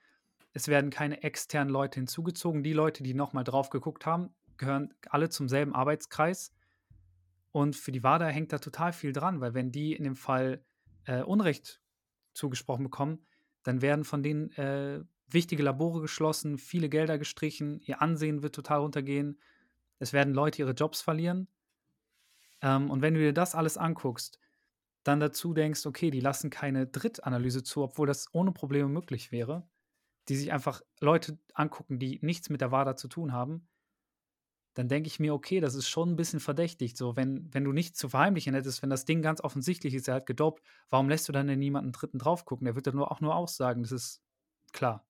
[0.53, 2.63] Es werden keine externen Leute hinzugezogen.
[2.63, 6.53] Die Leute, die nochmal drauf geguckt haben, gehören alle zum selben Arbeitskreis.
[7.51, 10.65] Und für die WADA hängt da total viel dran, weil wenn die in dem Fall
[11.07, 11.81] äh, Unrecht
[12.35, 13.27] zugesprochen bekommen,
[13.63, 18.81] dann werden von denen äh, wichtige Labore geschlossen, viele Gelder gestrichen, ihr Ansehen wird total
[18.81, 19.41] runtergehen,
[19.99, 21.49] es werden Leute ihre Jobs verlieren.
[22.63, 24.39] Ähm, und wenn du dir das alles anguckst,
[25.05, 29.69] dann dazu denkst, okay, die lassen keine Drittanalyse zu, obwohl das ohne Probleme möglich wäre,
[30.29, 33.69] die sich einfach Leute angucken, die nichts mit der WADA zu tun haben,
[34.75, 36.97] dann denke ich mir, okay, das ist schon ein bisschen verdächtig.
[36.97, 40.15] So, wenn, wenn du nichts zu verheimlichen hättest, wenn das Ding ganz offensichtlich ist, er
[40.15, 42.65] hat gedopt, warum lässt du dann denn niemanden Dritten drauf gucken?
[42.67, 44.23] Der wird dann nur, auch nur aussagen, das ist
[44.73, 45.05] klar.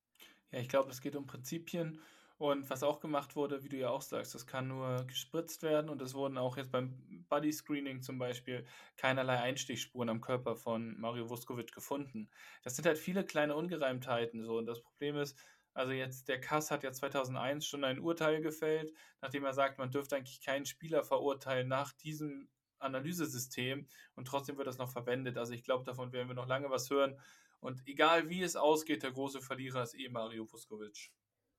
[0.53, 2.01] Ja, ich glaube, es geht um Prinzipien
[2.39, 5.91] und was auch gemacht wurde, wie du ja auch sagst, das kann nur gespritzt werden
[5.91, 8.64] und es wurden auch jetzt beim Body Screening zum Beispiel
[8.97, 12.30] keinerlei Einstichspuren am Körper von Mario Vuskovic gefunden.
[12.62, 15.36] Das sind halt viele kleine Ungereimtheiten so und das Problem ist,
[15.74, 19.91] also jetzt der Kass hat ja 2001 schon ein Urteil gefällt, nachdem er sagt, man
[19.91, 25.36] dürfte eigentlich keinen Spieler verurteilen nach diesem Analysesystem und trotzdem wird das noch verwendet.
[25.39, 27.20] Also ich glaube, davon werden wir noch lange was hören.
[27.61, 31.11] Und egal wie es ausgeht, der große Verlierer ist eh Mario Vuskovic.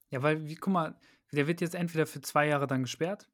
[0.09, 0.99] Ja, weil, wie, guck mal,
[1.31, 3.29] der wird jetzt entweder für zwei Jahre dann gesperrt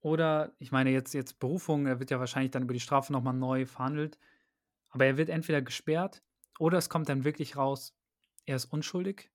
[0.00, 3.34] oder, ich meine, jetzt, jetzt Berufung, er wird ja wahrscheinlich dann über die Strafe nochmal
[3.34, 4.18] neu verhandelt.
[4.90, 6.22] Aber er wird entweder gesperrt
[6.58, 7.96] oder es kommt dann wirklich raus,
[8.44, 9.30] er ist unschuldig.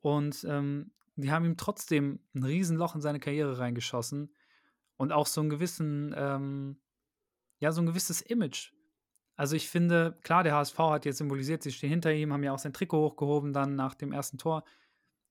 [0.00, 4.32] Und ähm, die haben ihm trotzdem ein Riesenloch in seine Karriere reingeschossen
[4.96, 6.78] und auch so einen gewissen, ähm,
[7.58, 8.72] ja, so ein gewisses Image.
[9.34, 12.52] Also ich finde, klar, der HSV hat jetzt symbolisiert, sie stehen hinter ihm, haben ja
[12.52, 14.64] auch sein Trikot hochgehoben dann nach dem ersten Tor.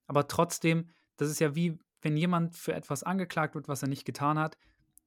[0.08, 4.06] Aber trotzdem, das ist ja wie, wenn jemand für etwas angeklagt wird, was er nicht
[4.06, 4.58] getan hat,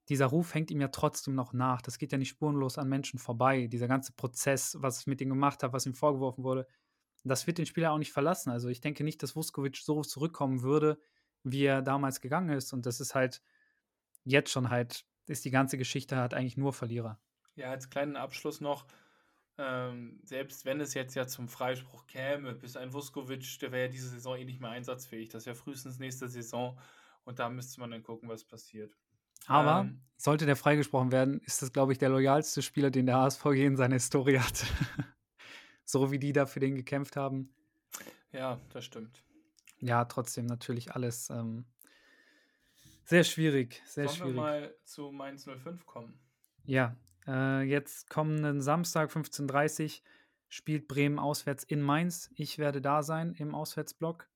[0.08, 1.82] dieser Ruf hängt ihm ja trotzdem noch nach.
[1.82, 3.68] Das geht ja nicht spurenlos an Menschen vorbei.
[3.68, 6.66] Dieser ganze Prozess, was ich mit ihm gemacht habe, was ihm vorgeworfen wurde,
[7.22, 8.50] das wird den Spieler auch nicht verlassen.
[8.50, 10.98] Also ich denke nicht, dass Vuskovic so zurückkommen würde,
[11.44, 12.72] wie er damals gegangen ist.
[12.72, 13.40] Und das ist halt
[14.24, 17.20] jetzt schon halt, ist die ganze Geschichte halt eigentlich nur Verlierer.
[17.54, 18.86] Ja, als kleinen Abschluss noch,
[19.60, 23.88] ähm, selbst wenn es jetzt ja zum Freispruch käme, bis ein Vuskovic, der wäre ja
[23.88, 25.28] diese Saison eh nicht mehr einsatzfähig.
[25.28, 26.78] Das ist ja frühestens nächste Saison
[27.24, 28.96] und da müsste man dann gucken, was passiert.
[29.46, 33.18] Aber ähm, sollte der freigesprochen werden, ist das, glaube ich, der loyalste Spieler, den der
[33.18, 34.64] HSV je in seiner Historie hat.
[35.84, 37.54] so wie die da für den gekämpft haben.
[38.32, 39.22] Ja, das stimmt.
[39.80, 41.64] Ja, trotzdem natürlich alles ähm,
[43.04, 43.82] sehr schwierig.
[43.86, 44.34] Sehr Sollen schwierig.
[44.36, 46.18] wir mal zu Mainz 05 kommen?
[46.64, 46.94] Ja,
[47.26, 50.06] äh, jetzt kommenden Samstag 15.30 Uhr
[50.48, 52.30] spielt Bremen auswärts in Mainz.
[52.34, 54.28] Ich werde da sein im Auswärtsblock.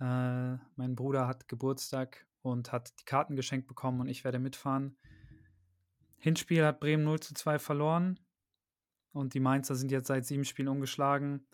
[0.00, 4.96] Äh, mein Bruder hat Geburtstag und hat die Karten geschenkt bekommen und ich werde mitfahren.
[6.18, 8.20] Hinspiel hat Bremen 0 zu 2 verloren
[9.12, 11.46] und die Mainzer sind jetzt seit sieben Spielen umgeschlagen.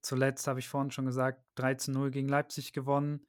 [0.00, 3.26] Zuletzt habe ich vorhin schon gesagt, 13 0 gegen Leipzig gewonnen.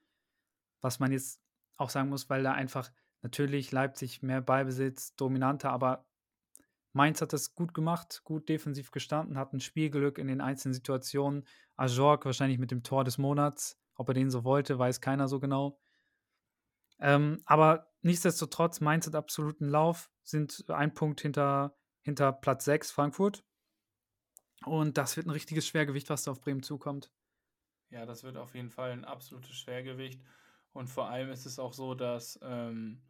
[0.82, 1.42] Was man jetzt
[1.78, 6.09] auch sagen muss, weil da einfach natürlich Leipzig mehr Ballbesitz, dominanter, aber
[7.00, 11.48] Mainz hat das gut gemacht, gut defensiv gestanden, hat ein Spielglück in den einzelnen Situationen.
[11.78, 13.80] Ajork wahrscheinlich mit dem Tor des Monats.
[13.96, 15.80] Ob er den so wollte, weiß keiner so genau.
[17.00, 23.46] Ähm, aber nichtsdestotrotz, Mainz hat absoluten Lauf, sind ein Punkt hinter, hinter Platz 6, Frankfurt.
[24.66, 27.14] Und das wird ein richtiges Schwergewicht, was da auf Bremen zukommt.
[27.92, 30.22] Ja, das wird auf jeden Fall ein absolutes Schwergewicht.
[30.74, 33.02] Und vor allem ist es auch so, dass ähm,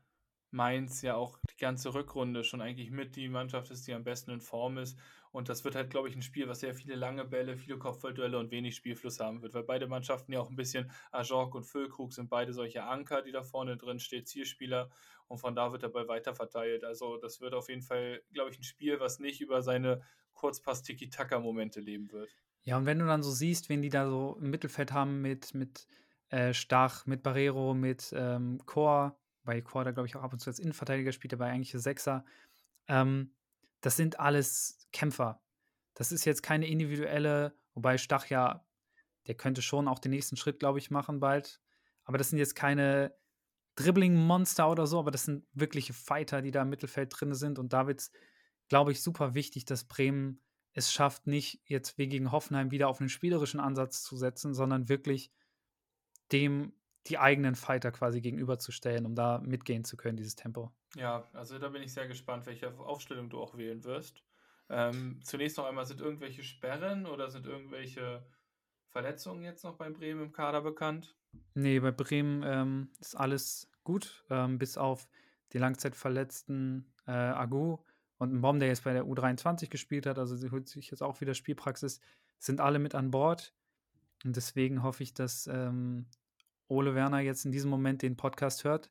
[0.51, 4.31] Mainz ja auch die ganze Rückrunde schon eigentlich mit die Mannschaft ist, die am besten
[4.31, 4.97] in Form ist.
[5.31, 8.39] Und das wird halt, glaube ich, ein Spiel, was sehr viele lange Bälle, viele Kopfballduelle
[8.39, 12.13] und wenig Spielfluss haben wird, weil beide Mannschaften ja auch ein bisschen, Ajork und Füllkrug
[12.13, 14.89] sind beide solche Anker, die da vorne drin steht, Zielspieler.
[15.27, 16.83] Und von da wird der Ball weiter verteilt.
[16.83, 20.01] Also das wird auf jeden Fall, glaube ich, ein Spiel, was nicht über seine
[20.33, 22.35] Kurzpass-Tiki-Taka-Momente leben wird.
[22.63, 25.53] Ja, und wenn du dann so siehst, wen die da so im Mittelfeld haben mit,
[25.53, 25.85] mit
[26.29, 29.18] äh, Stach, mit Barrero, mit ähm, Chor,
[29.49, 32.23] weil Chor da, glaube ich, auch ab und zu als Innenverteidiger spielt, aber eigentlich Sechser.
[32.87, 33.33] Ähm,
[33.81, 35.41] das sind alles Kämpfer.
[35.95, 38.63] Das ist jetzt keine individuelle, wobei Stach ja,
[39.25, 41.61] der könnte schon auch den nächsten Schritt, glaube ich, machen bald.
[42.03, 43.15] Aber das sind jetzt keine
[43.75, 47.57] Dribbling-Monster oder so, aber das sind wirkliche Fighter, die da im Mittelfeld drin sind.
[47.57, 48.11] Und da wird es,
[48.67, 50.41] glaube ich, super wichtig, dass Bremen
[50.73, 54.89] es schafft, nicht jetzt wie gegen Hoffenheim wieder auf einen spielerischen Ansatz zu setzen, sondern
[54.89, 55.31] wirklich
[56.31, 56.73] dem
[57.09, 60.71] die eigenen Fighter quasi gegenüberzustellen, um da mitgehen zu können, dieses Tempo.
[60.95, 64.23] Ja, also da bin ich sehr gespannt, welche Aufstellung du auch wählen wirst.
[64.69, 68.23] Ähm, zunächst noch einmal, sind irgendwelche Sperren oder sind irgendwelche
[68.87, 71.15] Verletzungen jetzt noch bei Bremen im Kader bekannt?
[71.53, 75.07] Nee, bei Bremen ähm, ist alles gut, ähm, bis auf
[75.53, 77.79] die langzeitverletzten äh, Agu
[78.17, 81.01] und ein Bomb, der jetzt bei der U23 gespielt hat, also sie holt sich jetzt
[81.01, 81.99] auch wieder Spielpraxis,
[82.37, 83.53] sind alle mit an Bord.
[84.25, 86.07] Und deswegen hoffe ich, dass ähm,
[86.69, 88.89] Ole Werner jetzt in diesem Moment den Podcast hört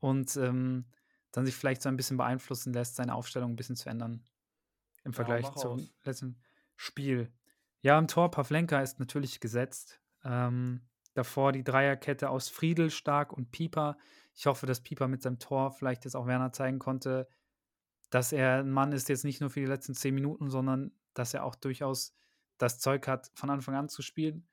[0.00, 0.84] und ähm,
[1.32, 4.24] dann sich vielleicht so ein bisschen beeinflussen lässt, seine Aufstellung ein bisschen zu ändern
[5.04, 5.94] im Vergleich ja, zum aus.
[6.04, 6.40] letzten
[6.76, 7.32] Spiel.
[7.80, 10.00] Ja, im Tor Pavlenka ist natürlich gesetzt.
[10.24, 10.82] Ähm,
[11.14, 13.96] davor die Dreierkette aus Friedel, Stark und Pieper.
[14.34, 17.28] Ich hoffe, dass Pieper mit seinem Tor vielleicht jetzt auch Werner zeigen konnte,
[18.10, 21.34] dass er ein Mann ist jetzt nicht nur für die letzten zehn Minuten, sondern dass
[21.34, 22.14] er auch durchaus
[22.58, 24.46] das Zeug hat, von Anfang an zu spielen.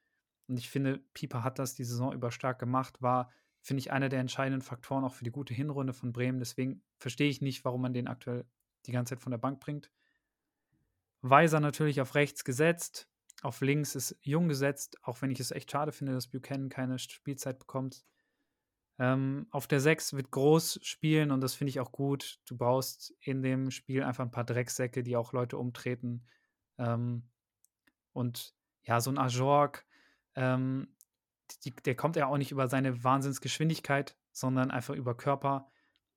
[0.48, 3.32] Und ich finde, Pieper hat das die Saison über stark gemacht, war,
[3.62, 6.40] finde ich, einer der entscheidenden Faktoren auch für die gute Hinrunde von Bremen.
[6.40, 8.46] Deswegen verstehe ich nicht, warum man den aktuell
[8.86, 9.90] die ganze Zeit von der Bank bringt.
[11.22, 13.08] Weiser natürlich auf rechts gesetzt.
[13.42, 17.00] Auf links ist Jung gesetzt, auch wenn ich es echt schade finde, dass Buchanan keine
[17.00, 18.06] Spielzeit bekommt.
[19.00, 22.40] Ähm, auf der 6 wird groß spielen und das finde ich auch gut.
[22.46, 26.26] Du brauchst in dem Spiel einfach ein paar Drecksäcke, die auch Leute umtreten.
[26.78, 27.24] Ähm,
[28.12, 29.86] und ja, so ein Ajork,
[30.36, 30.88] ähm,
[31.64, 35.70] die, der kommt ja auch nicht über seine Wahnsinnsgeschwindigkeit, sondern einfach über Körper.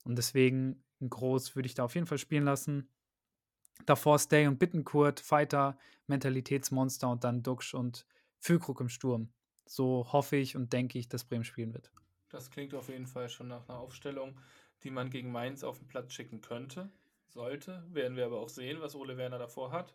[0.04, 2.88] Und deswegen groß würde ich da auf jeden Fall spielen lassen.
[3.84, 8.06] Davor Stay und Bittenkurt, Fighter, Mentalitätsmonster und dann Duxch und
[8.38, 9.32] Füllkrug im Sturm.
[9.66, 11.90] So hoffe ich und denke ich, dass Bremen spielen wird.
[12.28, 14.40] Das klingt auf jeden Fall schon nach einer Aufstellung,
[14.82, 16.90] die man gegen Mainz auf den Platz schicken könnte.
[17.28, 17.84] Sollte.
[17.90, 19.94] Werden wir aber auch sehen, was Ole Werner davor hat.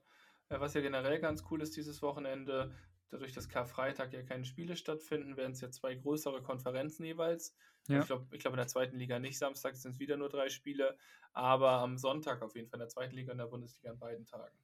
[0.49, 2.71] Äh, was ja generell ganz cool ist dieses Wochenende,
[3.11, 7.55] dadurch, dass Karfreitag ja keine Spiele stattfinden, werden es ja zwei größere Konferenzen jeweils.
[7.87, 7.99] Ja.
[7.99, 9.37] Ich glaube, ich glaub in der zweiten Liga nicht.
[9.37, 10.97] Samstag sind es wieder nur drei Spiele,
[11.33, 14.25] aber am Sonntag auf jeden Fall in der zweiten Liga und der Bundesliga an beiden
[14.25, 14.55] Tagen.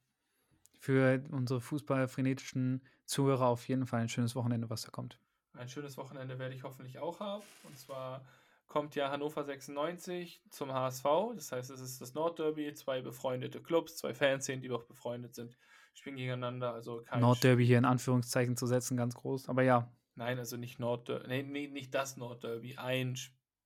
[0.78, 5.18] Für unsere fußballfrenetischen Zuhörer auf jeden Fall ein schönes Wochenende, was da kommt.
[5.54, 7.42] Ein schönes Wochenende werde ich hoffentlich auch haben.
[7.64, 8.24] Und zwar
[8.68, 11.04] kommt ja Hannover 96 zum HSV.
[11.34, 15.58] Das heißt, es ist das Nordderby, zwei befreundete Clubs, zwei Fanszenen, die doch befreundet sind,
[15.98, 16.72] spielen gegeneinander.
[16.72, 19.48] Also kein Nordderby hier in Anführungszeichen zu setzen, ganz groß.
[19.48, 19.90] Aber ja.
[20.14, 23.16] Nein, also nicht Nordderby, nee, nee, nicht das Nordderby, ein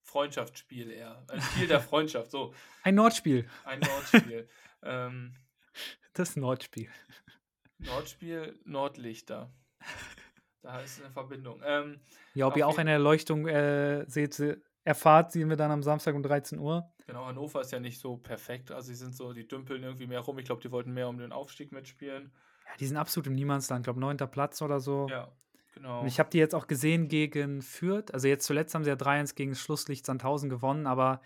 [0.02, 1.24] Freundschaftsspiel eher.
[1.28, 2.54] Ein Spiel der Freundschaft, so.
[2.82, 3.48] Ein Nordspiel.
[3.64, 4.48] Ein Nordspiel.
[4.82, 5.34] ähm,
[6.12, 6.90] das Nordspiel.
[7.78, 9.50] Nordspiel, Nordlichter.
[10.60, 11.60] Da ist eine Verbindung.
[11.64, 12.00] Ähm,
[12.34, 14.40] ja, ob ihr auch eine Erleuchtung äh, seht,
[14.84, 16.92] erfahrt, sehen wir dann am Samstag um 13 Uhr.
[17.06, 18.70] Genau, Hannover ist ja nicht so perfekt.
[18.70, 20.38] Also sie sind so, die dümpeln irgendwie mehr rum.
[20.38, 22.32] Ich glaube, die wollten mehr um den Aufstieg mitspielen.
[22.66, 23.80] Ja, die sind absolut im Niemandsland.
[23.80, 25.08] Ich glaube, neunter Platz oder so.
[25.10, 25.32] Ja,
[25.74, 26.00] genau.
[26.00, 28.12] Und ich habe die jetzt auch gesehen gegen Fürth.
[28.12, 31.20] Also jetzt zuletzt haben sie ja 3-1 gegen Schlusslicht Sandhausen gewonnen, aber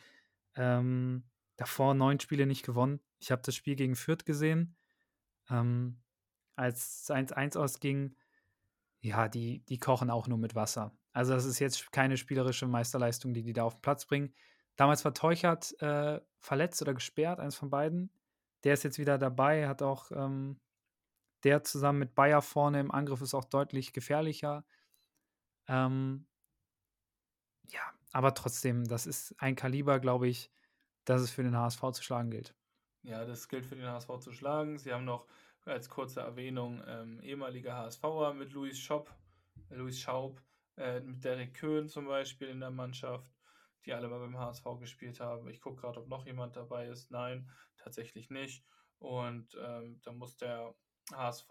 [0.55, 1.25] ähm,
[1.57, 3.01] davor neun Spiele nicht gewonnen.
[3.19, 4.77] Ich habe das Spiel gegen Fürth gesehen.
[5.51, 6.01] Ähm,
[6.55, 8.17] als 1-1 ausging,
[9.01, 10.97] ja, die, die kochen auch nur mit Wasser.
[11.13, 14.35] Also das ist jetzt keine spielerische Meisterleistung, die die da auf den Platz bringen.
[14.77, 18.11] Damals war Teuchert äh, verletzt oder gesperrt, eines von beiden.
[18.65, 20.61] Der ist jetzt wieder dabei, hat auch ähm,
[21.45, 24.65] der zusammen mit Bayer vorne im Angriff ist auch deutlich gefährlicher.
[25.69, 26.27] Ähm,
[27.69, 27.81] ja,
[28.13, 30.51] aber trotzdem, das ist ein Kaliber, glaube ich,
[31.05, 32.55] dass es für den HSV zu schlagen gilt.
[33.03, 34.79] Ja, das gilt für den HSV zu schlagen.
[34.79, 35.27] Sie haben noch
[35.65, 38.79] als kurze Erwähnung ähm, ehemaliger HSVer mit äh, Luis
[39.99, 40.43] Schaub,
[40.77, 43.36] äh, mit Derek Köhn zum Beispiel in der Mannschaft,
[43.87, 45.49] die alle mal beim HSV gespielt haben.
[45.49, 47.11] Ich gucke gerade, ob noch jemand dabei ist.
[47.11, 48.65] Nein, tatsächlich nicht.
[48.99, 50.75] Und ähm, da muss der
[51.13, 51.49] HSV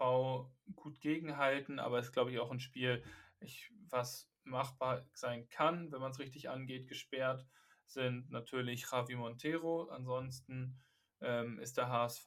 [0.74, 3.02] gut gegenhalten, aber es ist, glaube ich, auch ein Spiel,
[3.40, 6.88] ich, was machbar sein kann, wenn man es richtig angeht.
[6.88, 7.46] Gesperrt
[7.86, 9.88] sind natürlich Javi Montero.
[9.88, 10.78] Ansonsten
[11.20, 12.26] ähm, ist der HSV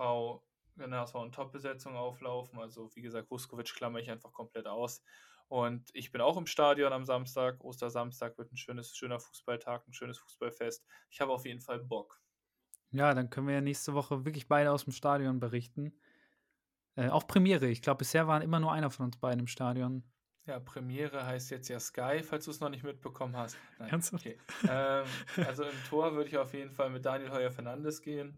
[0.80, 2.58] wenn der HSV in Top-Besetzung auflaufen.
[2.58, 5.04] Also wie gesagt, Vuskovic klammer ich einfach komplett aus.
[5.50, 7.64] Und ich bin auch im Stadion am Samstag.
[7.64, 10.86] Ostersamstag wird ein schönes, schöner Fußballtag, ein schönes Fußballfest.
[11.10, 12.22] Ich habe auf jeden Fall Bock.
[12.92, 16.00] Ja, dann können wir ja nächste Woche wirklich beide aus dem Stadion berichten.
[16.96, 17.68] Äh, auch Premiere.
[17.68, 20.04] Ich glaube, bisher waren immer nur einer von uns beiden im Stadion.
[20.46, 23.58] Ja, Premiere heißt jetzt ja Sky, falls du es noch nicht mitbekommen hast.
[23.78, 24.26] Nein, Ernsthaft?
[24.26, 24.38] Okay.
[24.68, 25.06] ähm,
[25.46, 28.38] also im Tor würde ich auf jeden Fall mit Daniel Heuer Fernandes gehen.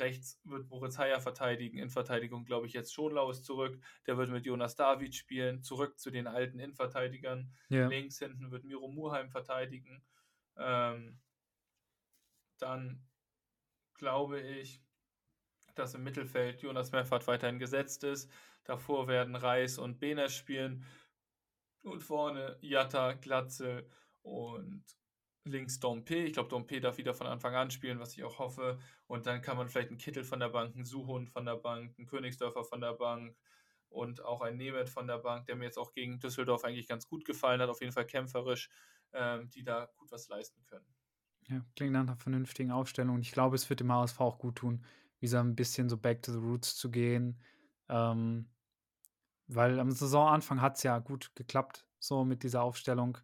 [0.00, 1.78] Rechts wird Moritz Heyer verteidigen.
[1.78, 3.80] In Verteidigung glaube ich jetzt Schonlau ist zurück.
[4.06, 5.62] Der wird mit Jonas David spielen.
[5.62, 7.52] Zurück zu den alten Innenverteidigern.
[7.68, 7.86] Ja.
[7.88, 10.04] Links hinten wird Miro Muheim verteidigen.
[10.56, 11.20] Ähm,
[12.58, 13.04] dann
[13.94, 14.82] glaube ich,
[15.74, 18.30] dass im Mittelfeld Jonas Meffert weiterhin gesetzt ist.
[18.64, 20.84] Davor werden Reis und Benes spielen.
[21.82, 23.86] Und vorne Jatta, Glatze
[24.22, 24.84] und
[25.44, 26.16] links Dompe.
[26.16, 28.78] Ich glaube, Dompe darf wieder von Anfang an spielen, was ich auch hoffe.
[29.06, 31.94] Und dann kann man vielleicht einen Kittel von der Bank, einen Suhund von der Bank,
[31.98, 33.36] einen Königsdörfer von der Bank
[33.90, 37.06] und auch einen Nemeth von der Bank, der mir jetzt auch gegen Düsseldorf eigentlich ganz
[37.06, 38.68] gut gefallen hat, auf jeden Fall kämpferisch,
[39.12, 40.86] ähm, die da gut was leisten können.
[41.48, 43.20] Ja, klingt nach einer vernünftigen Aufstellung.
[43.20, 44.84] Ich glaube, es wird dem HSV auch gut tun,
[45.20, 47.38] wieder ein bisschen so back to the roots zu gehen.
[47.88, 48.48] Ähm,
[49.46, 53.18] weil am Saisonanfang hat es ja gut geklappt, so mit dieser Aufstellung.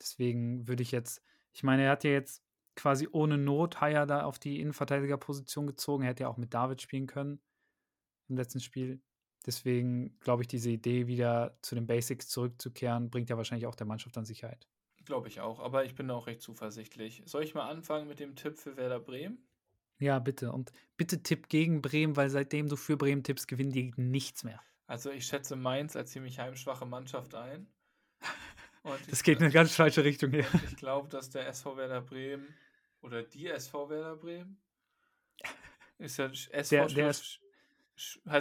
[0.00, 1.22] Deswegen würde ich jetzt
[1.54, 2.42] ich meine, er hat ja jetzt
[2.76, 6.02] quasi ohne Not Haier da auf die Innenverteidigerposition gezogen.
[6.02, 7.40] Er hätte ja auch mit David spielen können
[8.28, 9.00] im letzten Spiel.
[9.46, 13.86] Deswegen glaube ich, diese Idee, wieder zu den Basics zurückzukehren, bringt ja wahrscheinlich auch der
[13.86, 14.66] Mannschaft an Sicherheit.
[15.04, 17.22] Glaube ich auch, aber ich bin auch recht zuversichtlich.
[17.26, 19.38] Soll ich mal anfangen mit dem Tipp für Werder Bremen?
[19.98, 20.50] Ja, bitte.
[20.50, 24.60] Und bitte Tipp gegen Bremen, weil seitdem du für Bremen tippst, gewinnen die nichts mehr.
[24.86, 27.68] Also ich schätze Mainz als ziemlich heimschwache Mannschaft ein.
[29.08, 30.46] Das geht in eine ganz falsche Richtung hier.
[30.68, 32.54] Ich glaube, dass der SV Werder Bremen
[33.00, 34.60] oder die SV Werder Bremen
[35.98, 37.40] ist ja SV der, der heißt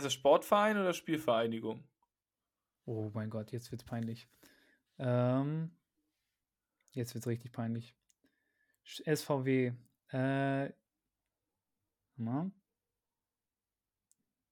[0.06, 1.84] das Sportverein oder Spielvereinigung?
[2.86, 4.28] Oh mein Gott, jetzt wird's peinlich.
[4.98, 5.72] Ähm,
[6.92, 7.96] jetzt wird's richtig peinlich.
[8.84, 9.74] SVW.
[10.10, 10.74] Äh,
[12.16, 12.52] na?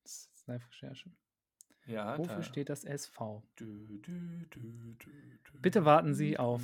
[0.04, 1.12] Das ist Live-Recherche.
[1.92, 2.44] Ja, Wofür da.
[2.44, 3.44] steht das SV?
[5.62, 6.62] Bitte warten Sie auf.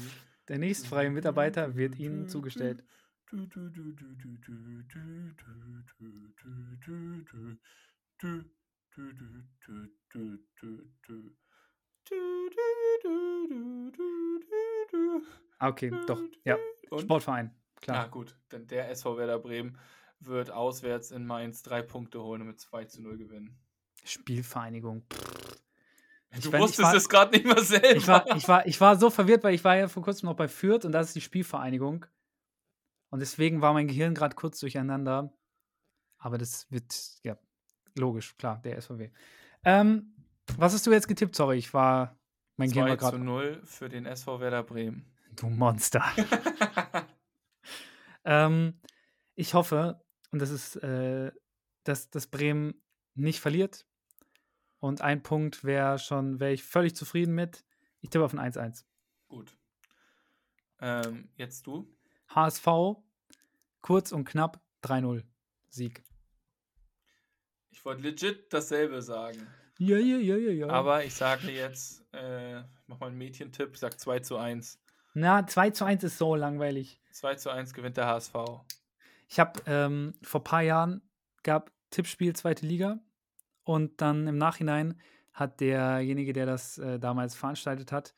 [0.47, 2.83] Der nächstfreie Mitarbeiter wird Ihnen zugestellt.
[15.59, 16.21] Okay, doch.
[16.43, 16.57] Ja,
[16.89, 17.01] Und?
[17.01, 17.51] Sportverein.
[17.81, 18.03] Klar.
[18.03, 19.77] Na gut, denn der SV Werder Bremen
[20.19, 23.59] wird auswärts in Mainz drei Punkte holen und mit 2 zu 0 gewinnen.
[24.07, 25.03] Spielvereinigung.
[26.31, 27.95] Ich du wusstest war, es gerade nicht mehr selber.
[27.95, 30.35] Ich war, ich, war, ich war so verwirrt, weil ich war ja vor kurzem noch
[30.35, 32.05] bei Fürth und das ist die Spielvereinigung.
[33.09, 35.33] Und deswegen war mein Gehirn gerade kurz durcheinander.
[36.17, 36.93] Aber das wird,
[37.23, 37.37] ja,
[37.95, 39.09] logisch, klar, der SVW.
[39.63, 40.13] Ähm,
[40.57, 41.35] was hast du jetzt getippt?
[41.35, 42.17] Sorry, ich war,
[42.57, 43.17] mein Gehirn war gerade.
[43.17, 45.05] zu 0 für den SV Werder Bremen.
[45.35, 46.03] Du Monster.
[48.25, 48.79] ähm,
[49.35, 51.31] ich hoffe, und das ist, äh,
[51.83, 52.83] dass, dass Bremen
[53.15, 53.86] nicht verliert.
[54.79, 57.65] Und ein Punkt wäre schon, wäre ich völlig zufrieden mit.
[58.01, 58.83] Ich tippe auf ein 1-1.
[59.27, 59.57] Gut.
[60.79, 61.87] Ähm, jetzt du?
[62.29, 62.67] HSV,
[63.81, 65.23] kurz und knapp 3-0.
[65.69, 66.03] Sieg.
[67.71, 69.47] Ich wollte legit dasselbe sagen.
[69.79, 70.67] Ja, ja, ja, ja, ja.
[70.69, 74.79] Aber ich sage jetzt, äh, mach mal einen Mädchentipp, sag 2 zu 1.
[75.13, 77.01] Na, 2 zu 1 ist so langweilig.
[77.11, 78.33] 2 zu 1 gewinnt der HSV.
[79.27, 81.01] Ich habe ähm, vor ein paar Jahren
[81.43, 82.99] gab Tippspiel zweite Liga
[83.67, 84.99] und dann im Nachhinein
[85.33, 88.15] hat derjenige, der das äh, damals veranstaltet hat,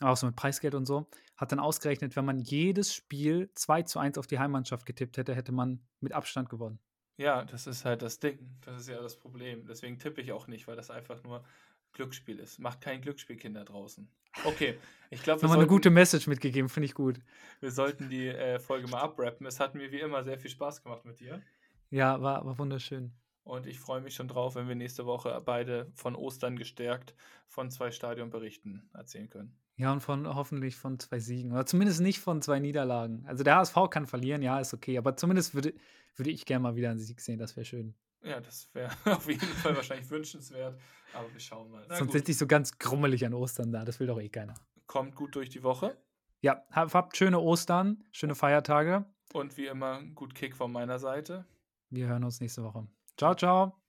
[0.00, 3.98] auch so mit Preisgeld und so, hat dann ausgerechnet, wenn man jedes Spiel 2 zu
[3.98, 6.78] 1 auf die Heimmannschaft getippt hätte, hätte man mit Abstand gewonnen.
[7.16, 8.38] Ja, das ist halt das Ding.
[8.60, 9.66] Das ist ja das Problem.
[9.66, 11.44] Deswegen tippe ich auch nicht, weil das einfach nur
[11.92, 12.60] Glücksspiel ist.
[12.60, 14.08] Macht kein Glücksspiel, Kinder draußen.
[14.44, 14.78] Okay,
[15.10, 17.18] ich glaube, wir haben eine gute Message mitgegeben, finde ich gut.
[17.58, 19.44] Wir sollten die äh, Folge mal abrappen.
[19.44, 21.42] Es hat mir wie immer sehr viel Spaß gemacht mit dir.
[21.90, 23.12] Ja, war, war wunderschön.
[23.48, 27.14] Und ich freue mich schon drauf, wenn wir nächste Woche beide von Ostern gestärkt
[27.46, 29.56] von zwei Stadionberichten erzählen können.
[29.76, 31.52] Ja, und von hoffentlich von zwei Siegen.
[31.52, 33.24] Oder zumindest nicht von zwei Niederlagen.
[33.26, 34.98] Also der HSV kann verlieren, ja, ist okay.
[34.98, 35.72] Aber zumindest würde,
[36.16, 37.94] würde ich gerne mal wieder einen Sieg sehen, das wäre schön.
[38.22, 40.78] Ja, das wäre auf jeden Fall wahrscheinlich wünschenswert.
[41.14, 41.86] Aber wir schauen mal.
[41.88, 43.82] Na, Sonst sitze ich so ganz grummelig an Ostern da.
[43.86, 44.54] Das will doch eh keiner.
[44.86, 45.96] Kommt gut durch die Woche.
[46.42, 49.06] Ja, habt schöne Ostern, schöne Feiertage.
[49.32, 51.46] Und wie immer, gut Kick von meiner Seite.
[51.88, 52.86] Wir hören uns nächste Woche.
[53.18, 53.87] Ciao, ciao.